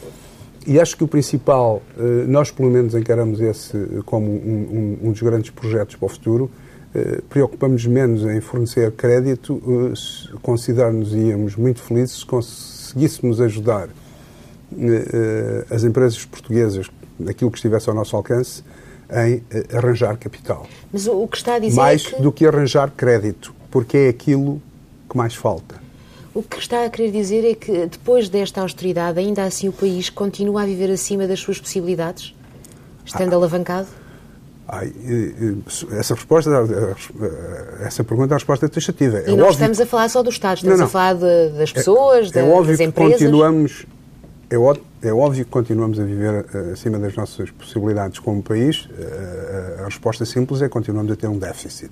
e 0.66 0.78
acho 0.78 0.96
que 0.96 1.02
o 1.02 1.08
principal, 1.08 1.82
eh, 1.98 2.24
nós 2.26 2.50
pelo 2.50 2.70
menos 2.70 2.94
encaramos 2.94 3.40
esse 3.40 3.76
como 4.04 4.26
um, 4.26 4.98
um, 5.02 5.08
um 5.08 5.12
dos 5.12 5.22
grandes 5.22 5.50
projetos 5.50 5.96
para 5.96 6.06
o 6.06 6.08
futuro, 6.08 6.50
preocupamos 7.28 7.86
menos 7.86 8.24
em 8.24 8.40
fornecer 8.40 8.90
crédito, 8.90 9.62
considerar-nos 10.42 11.14
íamos 11.14 11.54
muito 11.54 11.80
felizes 11.80 12.18
se 12.18 12.26
conseguíssemos 12.26 13.40
ajudar 13.40 13.88
as 15.70 15.84
empresas 15.84 16.24
portuguesas, 16.24 16.90
naquilo 17.16 17.48
que 17.50 17.58
estivesse 17.58 17.88
ao 17.88 17.94
nosso 17.94 18.16
alcance, 18.16 18.64
em 19.08 19.42
arranjar 19.72 20.16
capital. 20.16 20.66
Mas 20.92 21.06
o 21.06 21.28
que 21.28 21.36
está 21.36 21.54
a 21.54 21.58
dizer 21.60 21.76
Mais 21.76 22.06
é 22.06 22.16
que... 22.16 22.22
do 22.22 22.32
que 22.32 22.44
arranjar 22.44 22.90
crédito, 22.90 23.54
porque 23.70 23.96
é 23.96 24.08
aquilo 24.08 24.60
que 25.08 25.16
mais 25.16 25.34
falta. 25.34 25.79
O 26.32 26.42
que 26.42 26.58
está 26.58 26.84
a 26.84 26.90
querer 26.90 27.10
dizer 27.10 27.44
é 27.44 27.54
que 27.54 27.86
depois 27.86 28.28
desta 28.28 28.60
austeridade, 28.60 29.18
ainda 29.18 29.44
assim 29.44 29.68
o 29.68 29.72
país 29.72 30.08
continua 30.08 30.62
a 30.62 30.64
viver 30.66 30.90
acima 30.90 31.26
das 31.26 31.40
suas 31.40 31.58
possibilidades, 31.58 32.34
estando 33.04 33.32
ah. 33.32 33.36
alavancado? 33.36 33.88
Ai, 34.68 34.92
essa 35.98 36.14
resposta, 36.14 36.50
essa 37.80 38.04
pergunta, 38.04 38.34
a 38.34 38.36
resposta 38.36 38.66
é 38.66 38.68
taxativa. 38.68 39.18
E 39.26 39.32
é 39.32 39.36
não 39.36 39.50
estamos 39.50 39.80
a 39.80 39.86
falar 39.86 40.08
só 40.08 40.22
do 40.22 40.30
Estado, 40.30 40.58
estamos 40.58 40.78
não, 40.78 40.84
não. 40.84 40.86
a 40.86 40.88
falar 40.88 41.14
de, 41.14 41.58
das 41.58 41.72
pessoas, 41.72 42.34
é, 42.36 42.38
é 42.38 42.44
óbvio 42.44 42.68
das 42.68 42.76
que 42.76 42.84
empresas. 42.84 43.12
Continuamos, 43.14 43.86
é, 44.48 44.56
é, 45.02 45.12
óbvio 45.12 45.44
que 45.44 45.50
continuamos 45.50 45.98
a 45.98 46.04
viver 46.04 46.44
eh, 46.52 46.72
acima 46.72 46.98
das 46.98 47.14
nossas 47.14 47.50
possibilidades 47.50 48.18
como 48.18 48.42
país. 48.42 48.88
Eh, 48.98 49.80
a 49.80 49.84
resposta 49.84 50.24
simples 50.24 50.60
é 50.60 50.64
que 50.64 50.70
continuamos 50.70 51.10
a 51.12 51.16
ter 51.16 51.26
um 51.26 51.38
déficit. 51.38 51.90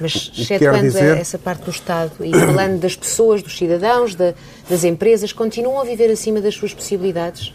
Mas 0.00 0.30
excetuando 0.36 0.82
dizer... 0.82 1.16
essa 1.16 1.38
parte 1.38 1.64
do 1.64 1.70
Estado 1.70 2.12
e 2.20 2.30
falando 2.32 2.80
das 2.80 2.96
pessoas, 2.96 3.42
dos 3.42 3.56
cidadãos, 3.56 4.14
das 4.14 4.84
empresas, 4.84 5.32
continuam 5.32 5.80
a 5.80 5.84
viver 5.84 6.10
acima 6.10 6.40
das 6.40 6.54
suas 6.54 6.74
possibilidades? 6.74 7.54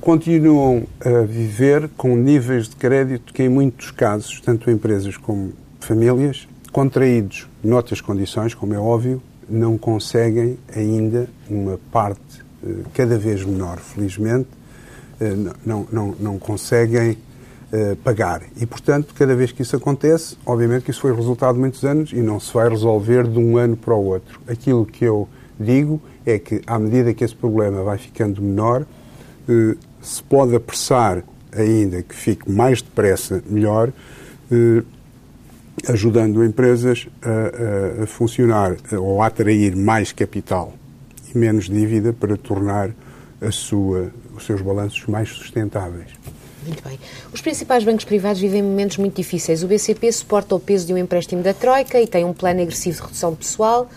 continuam 0.00 0.84
a 1.04 1.26
viver 1.26 1.88
com 1.96 2.16
níveis 2.16 2.68
de 2.68 2.76
crédito 2.76 3.32
que, 3.34 3.42
em 3.42 3.48
muitos 3.48 3.90
casos, 3.90 4.40
tanto 4.40 4.70
empresas 4.70 5.16
como 5.16 5.52
famílias, 5.78 6.48
contraídos 6.72 7.46
noutras 7.62 8.00
condições, 8.00 8.54
como 8.54 8.74
é 8.74 8.78
óbvio, 8.78 9.22
não 9.48 9.76
conseguem 9.76 10.58
ainda 10.74 11.28
uma 11.48 11.78
parte 11.90 12.20
eh, 12.20 12.29
cada 12.94 13.18
vez 13.18 13.44
menor, 13.44 13.78
felizmente, 13.78 14.48
eh, 15.20 15.34
não, 15.64 15.86
não, 15.90 16.14
não 16.18 16.38
conseguem 16.38 17.18
eh, 17.72 17.96
pagar. 18.02 18.42
E, 18.60 18.66
portanto, 18.66 19.14
cada 19.14 19.34
vez 19.34 19.52
que 19.52 19.62
isso 19.62 19.76
acontece, 19.76 20.36
obviamente 20.44 20.84
que 20.84 20.90
isso 20.90 21.00
foi 21.00 21.14
resultado 21.14 21.54
de 21.54 21.60
muitos 21.60 21.84
anos 21.84 22.12
e 22.12 22.20
não 22.20 22.40
se 22.40 22.52
vai 22.52 22.68
resolver 22.68 23.26
de 23.26 23.38
um 23.38 23.56
ano 23.56 23.76
para 23.76 23.94
o 23.94 24.04
outro. 24.04 24.40
Aquilo 24.48 24.84
que 24.84 25.04
eu 25.04 25.28
digo 25.58 26.00
é 26.24 26.38
que, 26.38 26.62
à 26.66 26.78
medida 26.78 27.12
que 27.14 27.24
esse 27.24 27.34
problema 27.34 27.82
vai 27.82 27.98
ficando 27.98 28.40
menor, 28.42 28.86
se 30.00 30.22
pode 30.22 30.54
apressar 30.54 31.24
ainda 31.52 32.02
que 32.02 32.14
fique 32.14 32.50
mais 32.50 32.80
depressa, 32.80 33.42
melhor, 33.48 33.92
eh, 34.50 34.82
ajudando 35.88 36.44
empresas 36.44 37.08
a, 37.22 38.02
a, 38.02 38.06
funcionar 38.06 38.76
ou 38.92 39.22
a 39.22 39.26
atrair 39.26 39.74
mais 39.74 40.12
capital 40.12 40.74
e 41.34 41.38
menos 41.38 41.68
dívida 41.68 42.12
para 42.12 42.36
tornar 42.36 42.90
a 43.40 43.50
sua, 43.50 44.12
os 44.36 44.44
seus 44.44 44.60
balanços 44.60 45.06
mais 45.06 45.28
sustentáveis. 45.30 46.08
Muito 46.64 46.82
bem. 46.86 46.98
Os 47.32 47.40
principais 47.40 47.84
bancos 47.84 48.04
privados 48.04 48.40
vivem 48.40 48.62
momentos 48.62 48.98
muito 48.98 49.16
difíceis. 49.16 49.62
O 49.62 49.66
BCP 49.66 50.12
suporta 50.12 50.54
o 50.54 50.60
peso 50.60 50.86
de 50.86 50.92
um 50.92 50.98
empréstimo 50.98 51.42
da 51.42 51.54
Troika 51.54 52.00
e 52.00 52.06
tem 52.06 52.24
um 52.24 52.34
plano 52.34 52.60
agressivo 52.60 52.96
de 52.96 53.02
redução 53.02 53.34
pessoal. 53.34 53.88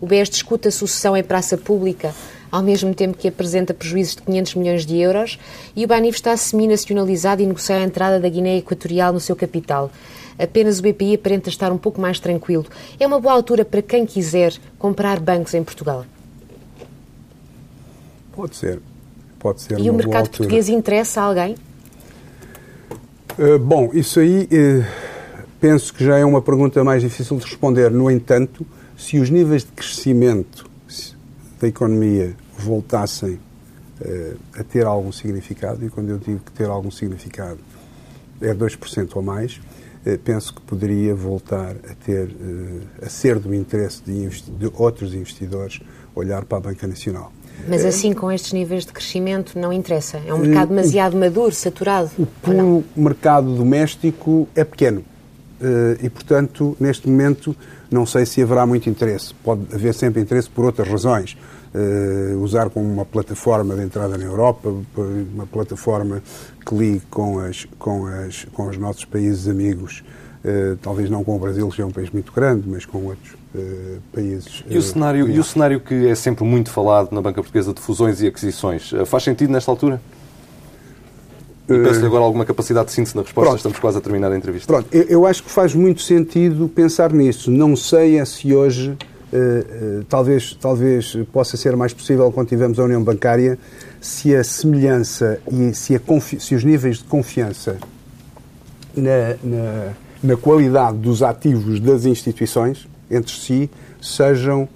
O 0.00 0.06
BES 0.06 0.30
discute 0.30 0.68
a 0.68 0.70
sucessão 0.70 1.16
em 1.16 1.22
praça 1.22 1.56
pública 1.56 2.14
ao 2.50 2.62
mesmo 2.62 2.94
tempo 2.94 3.16
que 3.16 3.28
apresenta 3.28 3.72
prejuízos 3.72 4.16
de 4.16 4.22
500 4.22 4.54
milhões 4.56 4.86
de 4.86 4.98
euros, 4.98 5.38
e 5.76 5.84
o 5.84 5.88
Banif 5.88 6.16
está 6.16 6.36
semi-nacionalizado 6.36 7.42
e 7.42 7.46
negocia 7.46 7.76
a 7.76 7.82
entrada 7.82 8.18
da 8.18 8.28
Guiné 8.28 8.58
Equatorial 8.58 9.12
no 9.12 9.20
seu 9.20 9.36
capital. 9.36 9.90
Apenas 10.38 10.78
o 10.78 10.82
BPI 10.82 11.14
aparenta 11.14 11.48
estar 11.48 11.70
um 11.70 11.78
pouco 11.78 12.00
mais 12.00 12.18
tranquilo. 12.18 12.66
É 12.98 13.06
uma 13.06 13.20
boa 13.20 13.34
altura 13.34 13.64
para 13.64 13.82
quem 13.82 14.06
quiser 14.06 14.54
comprar 14.78 15.20
bancos 15.20 15.54
em 15.54 15.62
Portugal? 15.62 16.04
Pode 18.40 18.56
ser. 18.56 18.80
Pode 19.38 19.60
ser. 19.60 19.78
E 19.78 19.90
o 19.90 19.94
mercado 19.94 20.30
português 20.30 20.68
interessa 20.68 21.20
a 21.20 21.24
alguém? 21.24 21.56
Uh, 23.38 23.58
bom, 23.58 23.90
isso 23.92 24.18
aí 24.18 24.44
uh, 24.44 24.84
penso 25.60 25.92
que 25.92 26.04
já 26.04 26.18
é 26.18 26.24
uma 26.24 26.40
pergunta 26.40 26.82
mais 26.82 27.02
difícil 27.02 27.36
de 27.36 27.44
responder. 27.44 27.90
No 27.90 28.10
entanto, 28.10 28.66
se 28.96 29.18
os 29.18 29.28
níveis 29.28 29.62
de 29.62 29.72
crescimento 29.72 30.68
da 31.60 31.68
economia 31.68 32.34
voltassem 32.58 33.34
uh, 34.00 34.36
a 34.54 34.64
ter 34.64 34.86
algum 34.86 35.12
significado, 35.12 35.84
e 35.84 35.90
quando 35.90 36.08
eu 36.08 36.18
digo 36.18 36.40
que 36.40 36.52
ter 36.52 36.68
algum 36.68 36.90
significado 36.90 37.58
é 38.40 38.54
2% 38.54 39.10
ou 39.16 39.22
mais, 39.22 39.60
penso 40.24 40.54
que 40.54 40.62
poderia 40.62 41.14
voltar 41.14 41.76
a 41.90 41.94
ter, 41.94 42.34
a 43.02 43.08
ser 43.10 43.38
do 43.38 43.54
interesse 43.54 44.02
de, 44.02 44.30
de, 44.30 44.72
outros 44.72 45.12
investidores 45.12 45.78
olhar 46.14 46.46
para 46.46 46.56
a 46.56 46.60
Banca 46.62 46.86
Nacional. 46.86 47.30
Mas 47.68 47.84
assim, 47.84 48.12
com 48.12 48.30
estes 48.30 48.52
níveis 48.52 48.84
de 48.84 48.92
crescimento, 48.92 49.58
não 49.58 49.72
interessa? 49.72 50.20
É 50.26 50.32
um 50.32 50.38
mercado 50.38 50.68
demasiado 50.68 51.16
maduro, 51.16 51.54
saturado? 51.54 52.10
O 52.18 52.26
puro 52.26 52.84
mercado 52.96 53.54
doméstico 53.54 54.48
é 54.54 54.64
pequeno. 54.64 55.04
E, 56.02 56.08
portanto, 56.08 56.74
neste 56.80 57.08
momento, 57.08 57.54
não 57.90 58.06
sei 58.06 58.24
se 58.24 58.42
haverá 58.42 58.64
muito 58.64 58.88
interesse. 58.88 59.34
Pode 59.44 59.62
haver 59.74 59.92
sempre 59.92 60.22
interesse 60.22 60.48
por 60.48 60.64
outras 60.64 60.88
razões. 60.88 61.36
Uh, 61.72 62.36
usar 62.42 62.68
como 62.68 62.92
uma 62.92 63.04
plataforma 63.04 63.76
de 63.76 63.82
entrada 63.82 64.18
na 64.18 64.24
Europa, 64.24 64.74
uma 64.96 65.46
plataforma 65.46 66.20
que 66.66 66.74
ligue 66.74 67.02
com, 67.08 67.38
as, 67.38 67.64
com, 67.78 68.06
as, 68.06 68.44
com 68.52 68.66
os 68.66 68.76
nossos 68.76 69.04
países 69.04 69.46
amigos, 69.46 70.02
uh, 70.44 70.76
talvez 70.82 71.10
não 71.10 71.24
com 71.24 71.36
o 71.36 71.38
Brasil, 71.38 71.68
que 71.68 71.82
é 71.82 71.86
um 71.86 71.90
país 71.90 72.10
muito 72.10 72.32
grande, 72.32 72.68
mas 72.68 72.84
com 72.84 73.04
outros 73.04 73.32
uh, 73.54 74.00
países. 74.12 74.64
E 74.68 74.76
o, 74.76 74.82
cenário, 74.82 75.28
e 75.28 75.38
o 75.38 75.44
cenário 75.44 75.80
que 75.80 76.08
é 76.08 76.14
sempre 76.14 76.44
muito 76.44 76.70
falado 76.70 77.12
na 77.12 77.20
Banca 77.20 77.42
Portuguesa 77.42 77.72
de 77.72 77.80
fusões 77.80 78.20
e 78.20 78.26
aquisições, 78.26 78.92
faz 79.06 79.22
sentido 79.24 79.52
nesta 79.52 79.70
altura? 79.70 80.00
E 81.68 81.84
peço-lhe 81.84 82.06
agora 82.06 82.24
alguma 82.24 82.44
capacidade 82.44 82.88
de 82.88 82.92
síntese 82.92 83.14
na 83.14 83.22
resposta, 83.22 83.48
Pronto. 83.48 83.58
estamos 83.58 83.78
quase 83.78 83.98
a 83.98 84.00
terminar 84.00 84.32
a 84.32 84.36
entrevista. 84.36 84.72
Pronto, 84.72 84.88
eu, 84.90 85.02
eu 85.04 85.26
acho 85.26 85.44
que 85.44 85.50
faz 85.50 85.72
muito 85.72 86.02
sentido 86.02 86.68
pensar 86.68 87.12
nisso. 87.12 87.48
Não 87.48 87.76
sei 87.76 88.18
é 88.18 88.24
se 88.24 88.52
hoje 88.52 88.96
talvez, 90.08 90.56
talvez 90.60 91.16
possa 91.32 91.56
ser 91.56 91.76
mais 91.76 91.92
possível 91.92 92.30
quando 92.32 92.48
tivermos 92.48 92.78
a 92.78 92.84
União 92.84 93.02
Bancária 93.02 93.58
se 94.00 94.34
a 94.34 94.42
semelhança 94.42 95.40
e 95.50 95.74
se, 95.74 95.94
a 95.94 96.00
se 96.38 96.54
os 96.54 96.64
níveis 96.64 96.98
de 96.98 97.04
confiança 97.04 97.78
na, 98.96 99.36
na, 99.42 99.92
na, 100.22 100.36
qualidade 100.36 100.98
dos 100.98 101.22
ativos 101.22 101.80
das 101.80 102.04
instituições 102.04 102.88
entre 103.10 103.32
si 103.32 103.70
sejam 104.00 104.68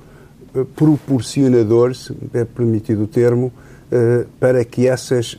uh, 0.55 0.65
proporcionadores, 0.65 2.07
se 2.07 2.15
é 2.35 2.45
permitido 2.45 3.05
o 3.05 3.07
termo, 3.07 3.53
para 4.41 4.65
que 4.65 4.89
essas 4.89 5.39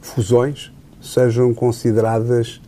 fusões 0.00 0.72
sejam 0.98 1.52
consideradas 1.52 2.58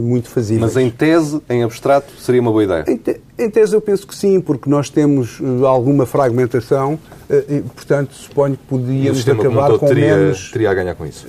muito 0.00 0.30
fazíveis. 0.30 0.72
Mas 0.72 0.82
em 0.82 0.88
tese, 0.88 1.38
em 1.50 1.62
abstrato, 1.62 2.10
seria 2.18 2.40
uma 2.40 2.50
boa 2.50 2.64
ideia? 2.64 2.84
Em, 2.88 2.96
te, 2.96 3.20
em 3.38 3.50
tese 3.50 3.74
eu 3.74 3.80
penso 3.80 4.06
que 4.06 4.14
sim, 4.14 4.40
porque 4.40 4.70
nós 4.70 4.88
temos 4.88 5.38
alguma 5.66 6.06
fragmentação 6.06 6.98
e, 7.28 7.60
portanto, 7.60 8.14
suponho 8.14 8.56
que 8.56 8.62
podíamos 8.64 9.28
acabar 9.28 9.76
com 9.76 9.86
teria, 9.86 10.16
menos... 10.16 10.50
Teria 10.50 10.70
a 10.70 10.74
ganhar 10.74 10.94
com 10.94 11.04
isso. 11.04 11.26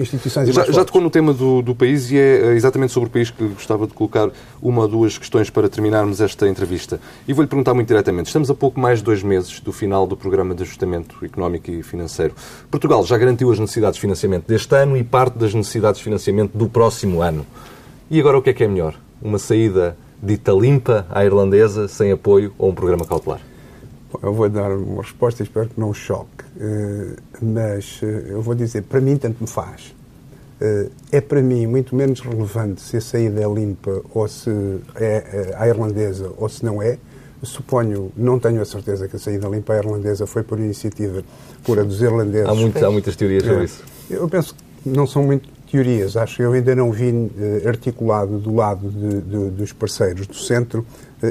Instituições 0.00 0.48
já, 0.48 0.64
já 0.64 0.84
tocou 0.84 1.00
no 1.00 1.10
tema 1.10 1.32
do, 1.32 1.62
do 1.62 1.74
país 1.74 2.10
e 2.10 2.18
é 2.18 2.52
exatamente 2.54 2.92
sobre 2.92 3.08
o 3.08 3.12
país 3.12 3.30
que 3.30 3.44
gostava 3.48 3.86
de 3.86 3.92
colocar 3.92 4.30
uma 4.62 4.82
ou 4.82 4.88
duas 4.88 5.18
questões 5.18 5.50
para 5.50 5.68
terminarmos 5.68 6.20
esta 6.20 6.48
entrevista. 6.48 7.00
E 7.26 7.32
vou-lhe 7.32 7.48
perguntar 7.48 7.74
muito 7.74 7.88
diretamente. 7.88 8.26
Estamos 8.26 8.50
a 8.50 8.54
pouco 8.54 8.80
mais 8.80 8.98
de 8.98 9.04
dois 9.04 9.22
meses 9.22 9.60
do 9.60 9.72
final 9.72 10.06
do 10.06 10.16
Programa 10.16 10.54
de 10.54 10.62
Ajustamento 10.62 11.24
Económico 11.24 11.70
e 11.70 11.82
Financeiro. 11.82 12.34
Portugal 12.70 13.04
já 13.04 13.18
garantiu 13.18 13.50
as 13.50 13.58
necessidades 13.58 13.96
de 13.96 14.00
financiamento 14.00 14.46
deste 14.46 14.74
ano 14.74 14.96
e 14.96 15.04
parte 15.04 15.38
das 15.38 15.54
necessidades 15.54 15.98
de 15.98 16.04
financiamento 16.04 16.56
do 16.56 16.68
próximo 16.68 17.22
ano. 17.22 17.46
E 18.10 18.18
agora 18.18 18.38
o 18.38 18.42
que 18.42 18.50
é 18.50 18.52
que 18.52 18.64
é 18.64 18.68
melhor? 18.68 18.94
Uma 19.22 19.38
saída 19.38 19.96
dita 20.22 20.52
limpa 20.52 21.06
à 21.10 21.24
irlandesa, 21.24 21.88
sem 21.88 22.12
apoio 22.12 22.52
ou 22.58 22.70
um 22.70 22.74
programa 22.74 23.04
cautelar? 23.04 23.49
Eu 24.22 24.34
vou 24.34 24.48
dar 24.48 24.70
uma 24.72 25.02
resposta 25.02 25.42
e 25.42 25.46
espero 25.46 25.68
que 25.68 25.78
não 25.78 25.94
choque. 25.94 26.44
Uh, 26.56 27.16
mas 27.40 28.00
uh, 28.02 28.06
eu 28.06 28.42
vou 28.42 28.54
dizer, 28.54 28.82
para 28.82 29.00
mim 29.00 29.16
tanto 29.16 29.38
me 29.40 29.46
faz. 29.48 29.94
Uh, 30.60 30.90
é 31.10 31.20
para 31.20 31.40
mim 31.40 31.66
muito 31.66 31.94
menos 31.94 32.20
relevante 32.20 32.82
se 32.82 32.96
a 32.96 33.00
saída 33.00 33.40
é 33.40 33.48
limpa 33.48 34.02
ou 34.12 34.28
se 34.28 34.50
é 34.96 35.54
à 35.56 35.68
irlandesa 35.68 36.32
ou 36.36 36.48
se 36.48 36.64
não 36.64 36.82
é. 36.82 36.98
Suponho, 37.42 38.12
não 38.14 38.38
tenho 38.38 38.60
a 38.60 38.66
certeza 38.66 39.08
que 39.08 39.16
a 39.16 39.18
saída 39.18 39.48
limpa 39.48 39.72
à 39.72 39.78
irlandesa 39.78 40.26
foi 40.26 40.42
por 40.42 40.58
iniciativa 40.58 41.22
pura 41.64 41.82
dos 41.82 42.02
irlandeses. 42.02 42.48
Há, 42.48 42.54
muito, 42.54 42.84
há 42.84 42.90
muitas 42.90 43.16
teorias 43.16 43.44
sobre 43.44 43.64
isso. 43.64 43.82
Eu 44.10 44.28
penso 44.28 44.54
que 44.54 44.88
não 44.88 45.06
são 45.06 45.22
muito 45.22 45.48
teorias. 45.70 46.16
Acho 46.16 46.36
que 46.36 46.42
eu 46.42 46.52
ainda 46.52 46.74
não 46.74 46.90
vi 46.92 47.30
articulado 47.66 48.38
do 48.38 48.54
lado 48.54 48.90
de, 48.90 49.20
de, 49.20 49.50
dos 49.50 49.72
parceiros 49.72 50.26
do 50.26 50.34
centro, 50.34 50.84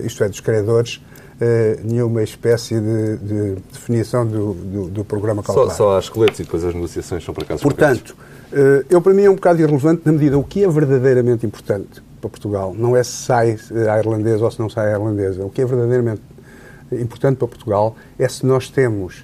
isto 0.04 0.24
é, 0.24 0.30
dos 0.30 0.40
credores, 0.40 1.02
uh, 1.42 1.82
nenhuma 1.84 2.24
espécie 2.24 2.80
de, 2.80 3.18
de 3.18 3.56
definição 3.72 4.26
do, 4.26 4.54
do, 4.54 4.90
do, 4.90 5.06
programa 5.06 5.42
cautelar. 5.44 5.72
Só, 5.72 5.76
só 5.76 5.98
há 5.98 6.00
esqueletos 6.00 6.40
e 6.40 6.44
depois 6.44 6.64
as 6.64 6.74
negociações 6.74 7.24
são 7.24 7.34
para 7.34 7.46
casos 7.46 7.64
Portanto, 7.64 8.16
eu 8.90 9.00
para 9.02 9.14
mim 9.14 9.24
é 9.24 9.30
um 9.30 9.36
bocado 9.36 9.62
irrelevante 9.62 10.02
na 10.06 10.12
medida 10.12 10.38
o 10.38 10.44
que 10.44 10.64
é 10.64 10.68
verdadeiramente 10.68 11.46
importante 11.46 12.02
para 12.20 12.30
Portugal 12.30 12.74
não 12.78 12.98
é 12.98 13.04
se 13.04 13.12
sai 13.12 13.58
a 13.90 14.00
irlandesa 14.00 14.44
ou 14.44 14.52
se 14.52 14.60
não 14.60 14.70
sai 14.70 14.90
a 14.90 14.92
irlandesa. 14.94 15.46
O 15.46 15.50
que 15.50 15.62
é 15.62 15.66
verdadeiramente 15.66 16.22
importante 16.92 17.38
para 17.38 17.48
Portugal 17.48 17.96
é 18.18 18.28
se 18.28 18.46
nós 18.46 18.70
temos 18.70 19.24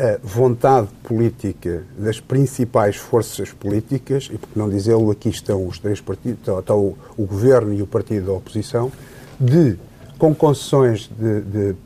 a 0.00 0.18
vontade 0.22 0.88
política 1.02 1.82
das 1.98 2.18
principais 2.18 2.96
forças 2.96 3.52
políticas, 3.52 4.30
e 4.32 4.38
por 4.38 4.48
não 4.56 4.68
dizê-lo, 4.68 5.10
aqui 5.10 5.28
estão 5.28 5.66
os 5.66 5.78
três 5.78 6.00
partidos, 6.00 6.40
está 6.40 6.74
o, 6.74 6.96
o, 7.18 7.26
governo 7.26 7.74
e 7.74 7.82
o 7.82 7.86
partido 7.86 8.26
da 8.26 8.32
oposição, 8.32 8.90
de, 9.38 9.76
com 10.20 10.34
concessões 10.34 11.10
de, 11.18 11.40
de 11.40 11.76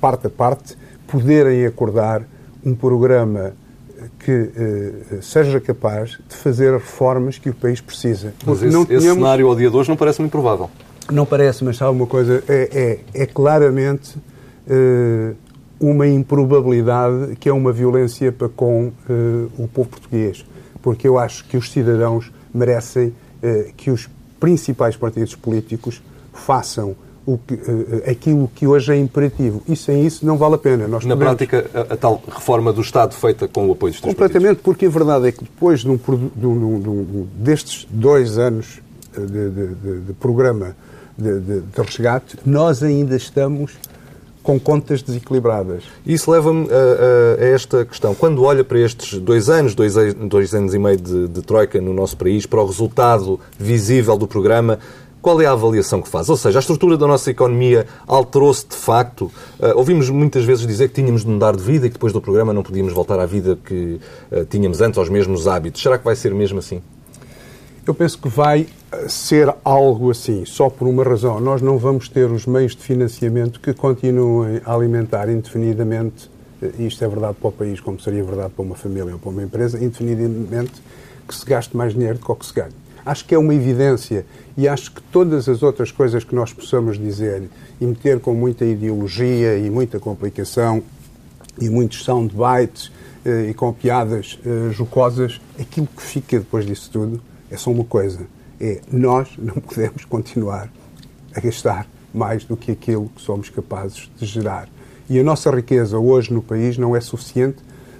parte 0.00 0.28
a 0.28 0.30
parte, 0.30 0.78
poderem 1.08 1.66
acordar 1.66 2.22
um 2.64 2.72
programa 2.72 3.52
que 4.20 4.50
eh, 4.56 5.18
seja 5.20 5.60
capaz 5.60 6.18
de 6.28 6.36
fazer 6.36 6.72
reformas 6.72 7.36
que 7.36 7.50
o 7.50 7.54
país 7.54 7.80
precisa. 7.80 8.32
Mas 8.46 8.62
esse, 8.62 8.72
não 8.72 8.86
esse 8.88 9.00
cenário 9.00 9.48
ao 9.48 9.56
dia 9.56 9.68
de 9.68 9.76
hoje 9.76 9.88
não 9.88 9.96
parece 9.96 10.20
muito 10.20 10.30
provável. 10.30 10.70
Não 11.10 11.26
parece, 11.26 11.64
mas 11.64 11.76
sabe 11.76 11.90
uma 11.90 12.06
coisa, 12.06 12.42
é, 12.48 13.00
é, 13.14 13.22
é 13.22 13.26
claramente 13.26 14.16
eh, 14.68 15.34
uma 15.80 16.06
improbabilidade 16.06 17.34
que 17.36 17.48
é 17.48 17.52
uma 17.52 17.72
violência 17.72 18.30
para 18.30 18.48
com 18.48 18.92
uh, 19.08 19.50
o 19.58 19.66
povo 19.66 19.88
português. 19.88 20.44
Porque 20.82 21.08
eu 21.08 21.18
acho 21.18 21.44
que 21.46 21.56
os 21.56 21.72
cidadãos 21.72 22.30
merecem 22.52 23.08
uh, 23.08 23.72
que 23.76 23.90
os 23.90 24.08
principais 24.38 24.94
partidos 24.94 25.34
políticos 25.34 26.02
façam 26.32 26.94
que, 27.38 27.54
uh, 27.54 28.10
aquilo 28.10 28.50
que 28.54 28.66
hoje 28.66 28.92
é 28.92 28.96
imperativo. 28.96 29.62
E 29.68 29.76
sem 29.76 30.06
isso 30.06 30.24
não 30.24 30.36
vale 30.36 30.54
a 30.54 30.58
pena. 30.58 30.88
Nós 30.88 31.04
Na 31.04 31.14
podemos... 31.14 31.36
prática, 31.36 31.70
a, 31.74 31.94
a, 31.94 31.96
tal 31.96 32.22
reforma 32.28 32.72
do 32.72 32.80
Estado 32.80 33.14
feita 33.14 33.46
com 33.46 33.68
o 33.68 33.72
apoio 33.72 33.92
dos 33.92 34.00
três 34.00 34.14
Completamente, 34.14 34.56
partidos. 34.56 34.62
porque 34.62 34.86
a 34.86 34.90
verdade 34.90 35.28
é 35.28 35.32
que 35.32 35.44
depois 35.44 35.80
de 35.80 35.90
um, 35.90 35.96
de 35.96 36.46
um, 36.46 37.26
destes 37.36 37.86
dois 37.90 38.38
anos 38.38 38.80
de, 39.16 39.50
de, 39.50 40.00
de, 40.06 40.12
programa 40.14 40.76
de, 41.16 41.62
resgate, 41.76 42.38
nós 42.46 42.82
ainda 42.82 43.16
estamos 43.16 43.72
com 44.42 44.58
contas 44.58 45.02
desequilibradas. 45.02 45.84
Isso 46.06 46.30
leva-me 46.30 46.66
a, 46.70 46.74
a, 46.74 47.44
a, 47.44 47.46
esta 47.46 47.84
questão. 47.84 48.14
Quando 48.14 48.42
olha 48.42 48.64
para 48.64 48.78
estes 48.78 49.18
dois 49.18 49.50
anos, 49.50 49.74
dois, 49.74 49.94
dois 50.14 50.54
anos 50.54 50.72
e 50.72 50.78
meio 50.78 50.96
de, 50.96 51.28
de 51.28 51.42
Troika 51.42 51.80
no 51.80 51.92
nosso 51.92 52.16
país, 52.16 52.46
para 52.46 52.62
o 52.62 52.66
resultado 52.66 53.38
visível 53.58 54.16
do 54.16 54.26
programa, 54.26 54.78
qual 55.20 55.40
é 55.40 55.46
a 55.46 55.52
avaliação 55.52 56.00
que 56.00 56.08
faz? 56.08 56.28
Ou 56.28 56.36
seja, 56.36 56.58
a 56.58 56.60
estrutura 56.60 56.96
da 56.96 57.06
nossa 57.06 57.30
economia 57.30 57.86
alterou-se 58.06 58.66
de 58.66 58.76
facto? 58.76 59.30
Uh, 59.58 59.76
ouvimos 59.76 60.08
muitas 60.10 60.44
vezes 60.44 60.66
dizer 60.66 60.88
que 60.88 60.94
tínhamos 60.94 61.22
de 61.24 61.28
mudar 61.28 61.56
de 61.56 61.62
vida 61.62 61.86
e 61.86 61.90
que 61.90 61.94
depois 61.94 62.12
do 62.12 62.20
programa 62.20 62.52
não 62.52 62.62
podíamos 62.62 62.92
voltar 62.92 63.20
à 63.20 63.26
vida 63.26 63.58
que 63.64 64.00
uh, 64.32 64.44
tínhamos 64.46 64.80
antes, 64.80 64.98
aos 64.98 65.08
mesmos 65.08 65.46
hábitos. 65.46 65.82
Será 65.82 65.98
que 65.98 66.04
vai 66.04 66.16
ser 66.16 66.34
mesmo 66.34 66.58
assim? 66.58 66.80
Eu 67.86 67.94
penso 67.94 68.18
que 68.18 68.28
vai 68.28 68.66
ser 69.08 69.52
algo 69.64 70.10
assim, 70.10 70.44
só 70.44 70.68
por 70.68 70.86
uma 70.86 71.02
razão. 71.02 71.40
Nós 71.40 71.62
não 71.62 71.78
vamos 71.78 72.08
ter 72.08 72.30
os 72.30 72.46
meios 72.46 72.76
de 72.76 72.82
financiamento 72.82 73.58
que 73.60 73.72
continuem 73.72 74.60
a 74.64 74.74
alimentar 74.74 75.28
indefinidamente, 75.28 76.30
isto 76.78 77.04
é 77.04 77.08
verdade 77.08 77.36
para 77.40 77.48
o 77.48 77.52
país, 77.52 77.80
como 77.80 77.98
seria 77.98 78.22
verdade 78.22 78.52
para 78.54 78.64
uma 78.64 78.76
família 78.76 79.14
ou 79.14 79.18
para 79.18 79.30
uma 79.30 79.42
empresa, 79.42 79.82
indefinidamente 79.82 80.72
que 81.26 81.34
se 81.34 81.46
gaste 81.46 81.76
mais 81.76 81.94
dinheiro 81.94 82.18
do 82.18 82.24
que 82.24 82.30
o 82.30 82.34
que 82.34 82.46
se 82.46 82.52
ganhe. 82.52 82.72
Acho 83.10 83.24
que 83.24 83.34
é 83.34 83.38
uma 83.38 83.52
evidência 83.52 84.24
e 84.56 84.68
acho 84.68 84.92
que 84.92 85.02
todas 85.02 85.48
as 85.48 85.64
outras 85.64 85.90
coisas 85.90 86.22
que 86.22 86.32
nós 86.32 86.52
possamos 86.52 86.96
dizer 86.96 87.42
e 87.80 87.84
meter 87.84 88.20
com 88.20 88.32
muita 88.34 88.64
ideologia 88.64 89.58
e 89.58 89.68
muita 89.68 89.98
complicação 89.98 90.80
e 91.60 91.68
muitos 91.68 92.04
soundbites 92.04 92.92
eh, 93.24 93.48
e 93.50 93.54
com 93.54 93.72
piadas 93.72 94.38
eh, 94.46 94.70
jocosas, 94.70 95.40
aquilo 95.58 95.88
que 95.88 96.00
fica 96.00 96.38
depois 96.38 96.64
disso 96.64 96.88
tudo 96.92 97.20
é 97.50 97.56
só 97.56 97.72
uma 97.72 97.82
coisa: 97.82 98.28
é 98.60 98.80
nós 98.92 99.30
não 99.36 99.54
podemos 99.58 100.04
continuar 100.04 100.70
a 101.34 101.40
gastar 101.40 101.88
mais 102.14 102.44
do 102.44 102.56
que 102.56 102.70
aquilo 102.70 103.10
que 103.16 103.22
somos 103.22 103.50
capazes 103.50 104.08
de 104.16 104.24
gerar. 104.24 104.68
E 105.08 105.18
a 105.18 105.24
nossa 105.24 105.50
riqueza 105.50 105.98
hoje 105.98 106.32
no 106.32 106.42
país 106.42 106.78
não 106.78 106.94
é 106.94 107.00
suficiente 107.00 107.58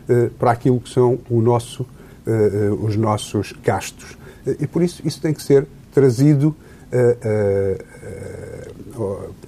uh, 0.09 0.31
para 0.39 0.53
aquilo 0.53 0.79
que 0.79 0.89
são 0.89 1.19
nosso, 1.29 1.85
os 2.81 2.95
nossos 2.95 3.53
gastos. 3.65 4.20
E 4.59 4.67
por 4.67 4.83
isso 4.83 5.03
isso 5.05 5.21
tem 5.21 5.33
que 5.33 5.43
ser 5.43 5.67
trazido, 5.93 6.55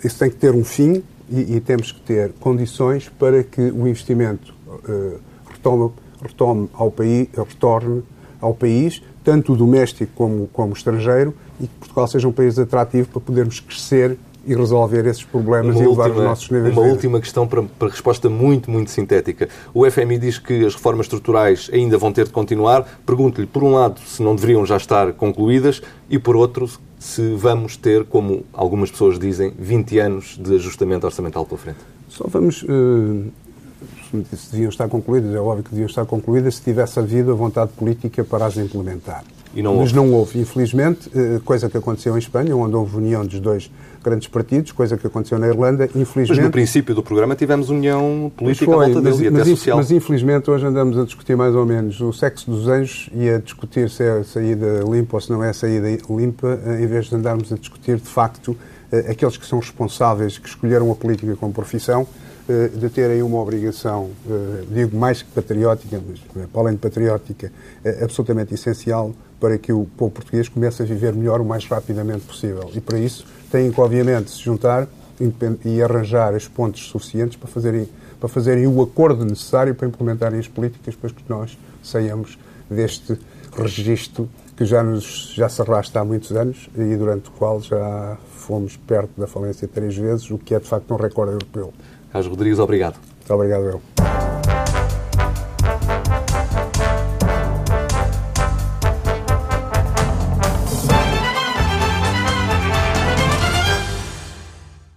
isso 0.05 0.18
tem 0.18 0.30
que 0.30 0.36
ter 0.36 0.55
um 0.55 0.64
fim 0.64 1.03
e, 1.30 1.57
e, 1.57 1.61
temos 1.61 1.93
que 1.93 2.01
ter 2.01 2.32
condições 2.40 3.09
para 3.09 3.43
que 3.43 3.61
o 3.61 3.86
investimento 3.88 4.55
retome, 5.51 5.90
retome 6.20 6.68
ao 6.74 6.90
país, 6.90 7.28
retorne 7.34 8.03
ao 8.40 8.55
país 8.55 9.03
tanto 9.24 9.53
o 9.53 9.57
doméstico 9.57 10.12
como, 10.14 10.47
como 10.49 10.72
o 10.72 10.76
estrangeiro, 10.76 11.34
e 11.61 11.66
que 11.66 11.74
Portugal 11.78 12.09
seja 12.09 12.28
um 12.28 12.32
país 12.32 12.59
atrativo 12.59 13.09
para 13.09 13.20
podermos 13.20 13.61
crescer 13.61 14.18
e 14.45 14.55
resolver 14.55 15.07
esses 15.07 15.22
problemas 15.22 15.76
uma 15.76 15.82
e 15.82 15.86
elevar 15.86 16.09
última, 16.09 16.22
os 16.22 16.28
nossos 16.28 16.51
níveis 16.51 16.76
Uma 16.76 16.86
última 16.86 17.20
questão 17.20 17.47
para, 17.47 17.62
para 17.62 17.88
resposta 17.88 18.28
muito, 18.28 18.70
muito 18.70 18.90
sintética. 18.90 19.49
O 19.72 19.88
FMI 19.88 20.18
diz 20.18 20.38
que 20.38 20.64
as 20.64 20.74
reformas 20.74 21.07
estruturais 21.07 21.70
ainda 21.72 21.97
vão 21.97 22.12
ter 22.12 22.26
de 22.26 22.32
continuar. 22.32 22.86
Pergunto-lhe, 23.07 23.47
por 23.47 23.62
um 23.62 23.72
lado, 23.72 24.01
se 24.01 24.22
não 24.22 24.34
deveriam 24.34 24.64
já 24.66 24.76
estar 24.76 25.12
concluídas 25.12 25.80
e, 26.11 26.18
por 26.18 26.36
outro, 26.36 26.68
se 26.99 27.34
vamos 27.34 27.76
ter, 27.76 28.05
como 28.05 28.45
algumas 28.53 28.90
pessoas 28.90 29.18
dizem, 29.18 29.53
20 29.59 29.99
anos 29.99 30.38
de 30.40 30.57
ajustamento 30.57 31.07
orçamental 31.07 31.45
pela 31.45 31.59
frente. 31.59 31.78
Só 32.09 32.26
vamos 32.28 32.62
uh, 32.62 33.30
se 34.36 34.53
deviam 34.53 34.68
estar 34.68 34.88
concluídas, 34.88 35.34
é 35.34 35.40
óbvio 35.40 35.64
que 35.64 35.70
deviam 35.70 35.86
estar 35.86 36.05
concluídas 36.05 36.57
se 36.57 36.62
tivesse 36.62 36.99
havido 36.99 37.32
a 37.32 37.34
vontade 37.34 37.72
política 37.72 38.22
para 38.22 38.47
as 38.47 38.57
implementar. 38.57 39.24
Não 39.61 39.76
Mas 39.76 39.92
não 39.92 40.12
houve, 40.12 40.38
infelizmente, 40.38 41.11
eh, 41.14 41.40
coisa 41.44 41.68
que 41.68 41.76
aconteceu 41.76 42.14
em 42.14 42.18
Espanha, 42.18 42.57
onde 42.57 42.74
houve 42.74 42.96
união 42.96 43.26
dos 43.26 43.38
dois 43.38 43.70
grandes 44.03 44.26
partidos, 44.26 44.72
coisa 44.72 44.96
que 44.96 45.07
aconteceu 45.07 45.38
na 45.38 45.48
Irlanda, 45.48 45.84
infelizmente... 45.94 46.38
Mas 46.38 46.46
no 46.46 46.50
princípio 46.50 46.94
do 46.94 47.03
programa 47.03 47.36
tivemos 47.36 47.68
união 47.68 48.32
política 48.36 48.64
foi, 48.64 48.74
à 48.74 48.88
volta 48.88 49.03
mas, 49.03 49.18
dele, 49.18 49.30
mas, 49.30 49.40
e 49.40 49.42
até 49.42 49.50
social. 49.50 49.76
Mas 49.76 49.90
infelizmente 49.90 50.50
hoje 50.50 50.66
andamos 50.66 50.98
a 50.98 51.05
discutir 51.05 51.36
mais 51.36 51.55
ou 51.55 51.66
menos 51.66 52.00
o 52.00 52.12
sexo 52.12 52.50
dos 52.50 52.66
anjos 52.66 53.11
e 53.14 53.28
a 53.28 53.38
discutir 53.38 53.90
se 53.90 54.03
é 54.03 54.18
a 54.18 54.24
saída 54.24 54.80
limpa 54.88 55.16
ou 55.16 55.20
se 55.20 55.30
não 55.30 55.44
é 55.44 55.50
a 55.50 55.55
saída 55.55 55.88
limpa, 56.11 56.59
eh, 56.64 56.82
em 56.82 56.86
vez 56.86 57.07
de 57.07 57.14
andarmos 57.14 57.53
a 57.53 57.57
discutir, 57.57 57.96
de 57.96 58.09
facto, 58.09 58.57
eh, 58.90 59.11
aqueles 59.11 59.36
que 59.36 59.46
são 59.46 59.59
responsáveis, 59.59 60.38
que 60.38 60.48
escolheram 60.48 60.90
a 60.90 60.94
política 60.94 61.36
como 61.36 61.53
profissão, 61.53 62.07
de 62.74 62.90
terem 62.90 63.22
uma 63.22 63.38
obrigação, 63.38 64.11
digo 64.68 64.96
mais 64.96 65.22
que 65.22 65.30
patriótica, 65.30 66.03
mas 66.07 66.48
para 66.48 66.61
além 66.61 66.74
de 66.74 66.80
patriótica, 66.80 67.53
absolutamente 68.03 68.53
essencial 68.53 69.14
para 69.43 69.59
que 69.59 69.72
o 69.72 69.88
povo 69.97 70.12
português 70.12 70.49
comece 70.49 70.84
a 70.84 70.86
viver 70.86 71.12
melhor 71.12 71.40
o 71.40 71.45
mais 71.45 71.66
rapidamente 71.66 72.24
possível. 72.24 72.70
E 72.72 72.80
para 72.80 72.97
isso 72.97 73.26
têm 73.51 73.72
que, 73.72 73.80
obviamente, 73.80 74.30
se 74.30 74.38
juntar 74.38 74.86
e 75.64 75.82
arranjar 75.82 76.32
as 76.32 76.47
pontes 76.47 76.86
suficientes 76.86 77.36
para 77.36 77.49
fazerem, 77.49 77.88
para 78.20 78.28
fazerem 78.28 78.68
o 78.68 78.80
acordo 78.80 79.24
necessário 79.24 79.74
para 79.74 79.88
implementarem 79.88 80.38
as 80.38 80.47
políticas 80.47 80.95
para 80.95 81.11
que 81.11 81.24
nós 81.28 81.59
saiamos 81.82 82.38
deste 82.70 83.18
registro 83.53 84.28
que 84.57 84.64
já, 84.64 84.80
nos, 84.80 85.32
já 85.34 85.49
se 85.49 85.61
arrasta 85.61 85.99
há 85.99 86.05
muitos 86.05 86.30
anos 86.30 86.70
e 86.76 86.95
durante 86.95 87.28
o 87.28 87.32
qual 87.32 87.61
já 87.61 88.16
fomos 88.36 88.76
perto 88.76 89.20
da 89.20 89.26
falência 89.26 89.66
três 89.66 89.97
vezes, 89.97 90.30
o 90.30 90.38
que 90.38 90.55
é 90.55 90.61
de 90.61 90.68
facto 90.68 90.88
um 90.95 90.97
recorde 90.97 91.32
europeu. 91.32 91.74
Carlos 92.12 92.30
Rodrigues, 92.30 92.61
obrigado. 92.61 92.95
Muito 93.18 93.34
obrigado, 93.34 93.64
eu. 93.64 94.21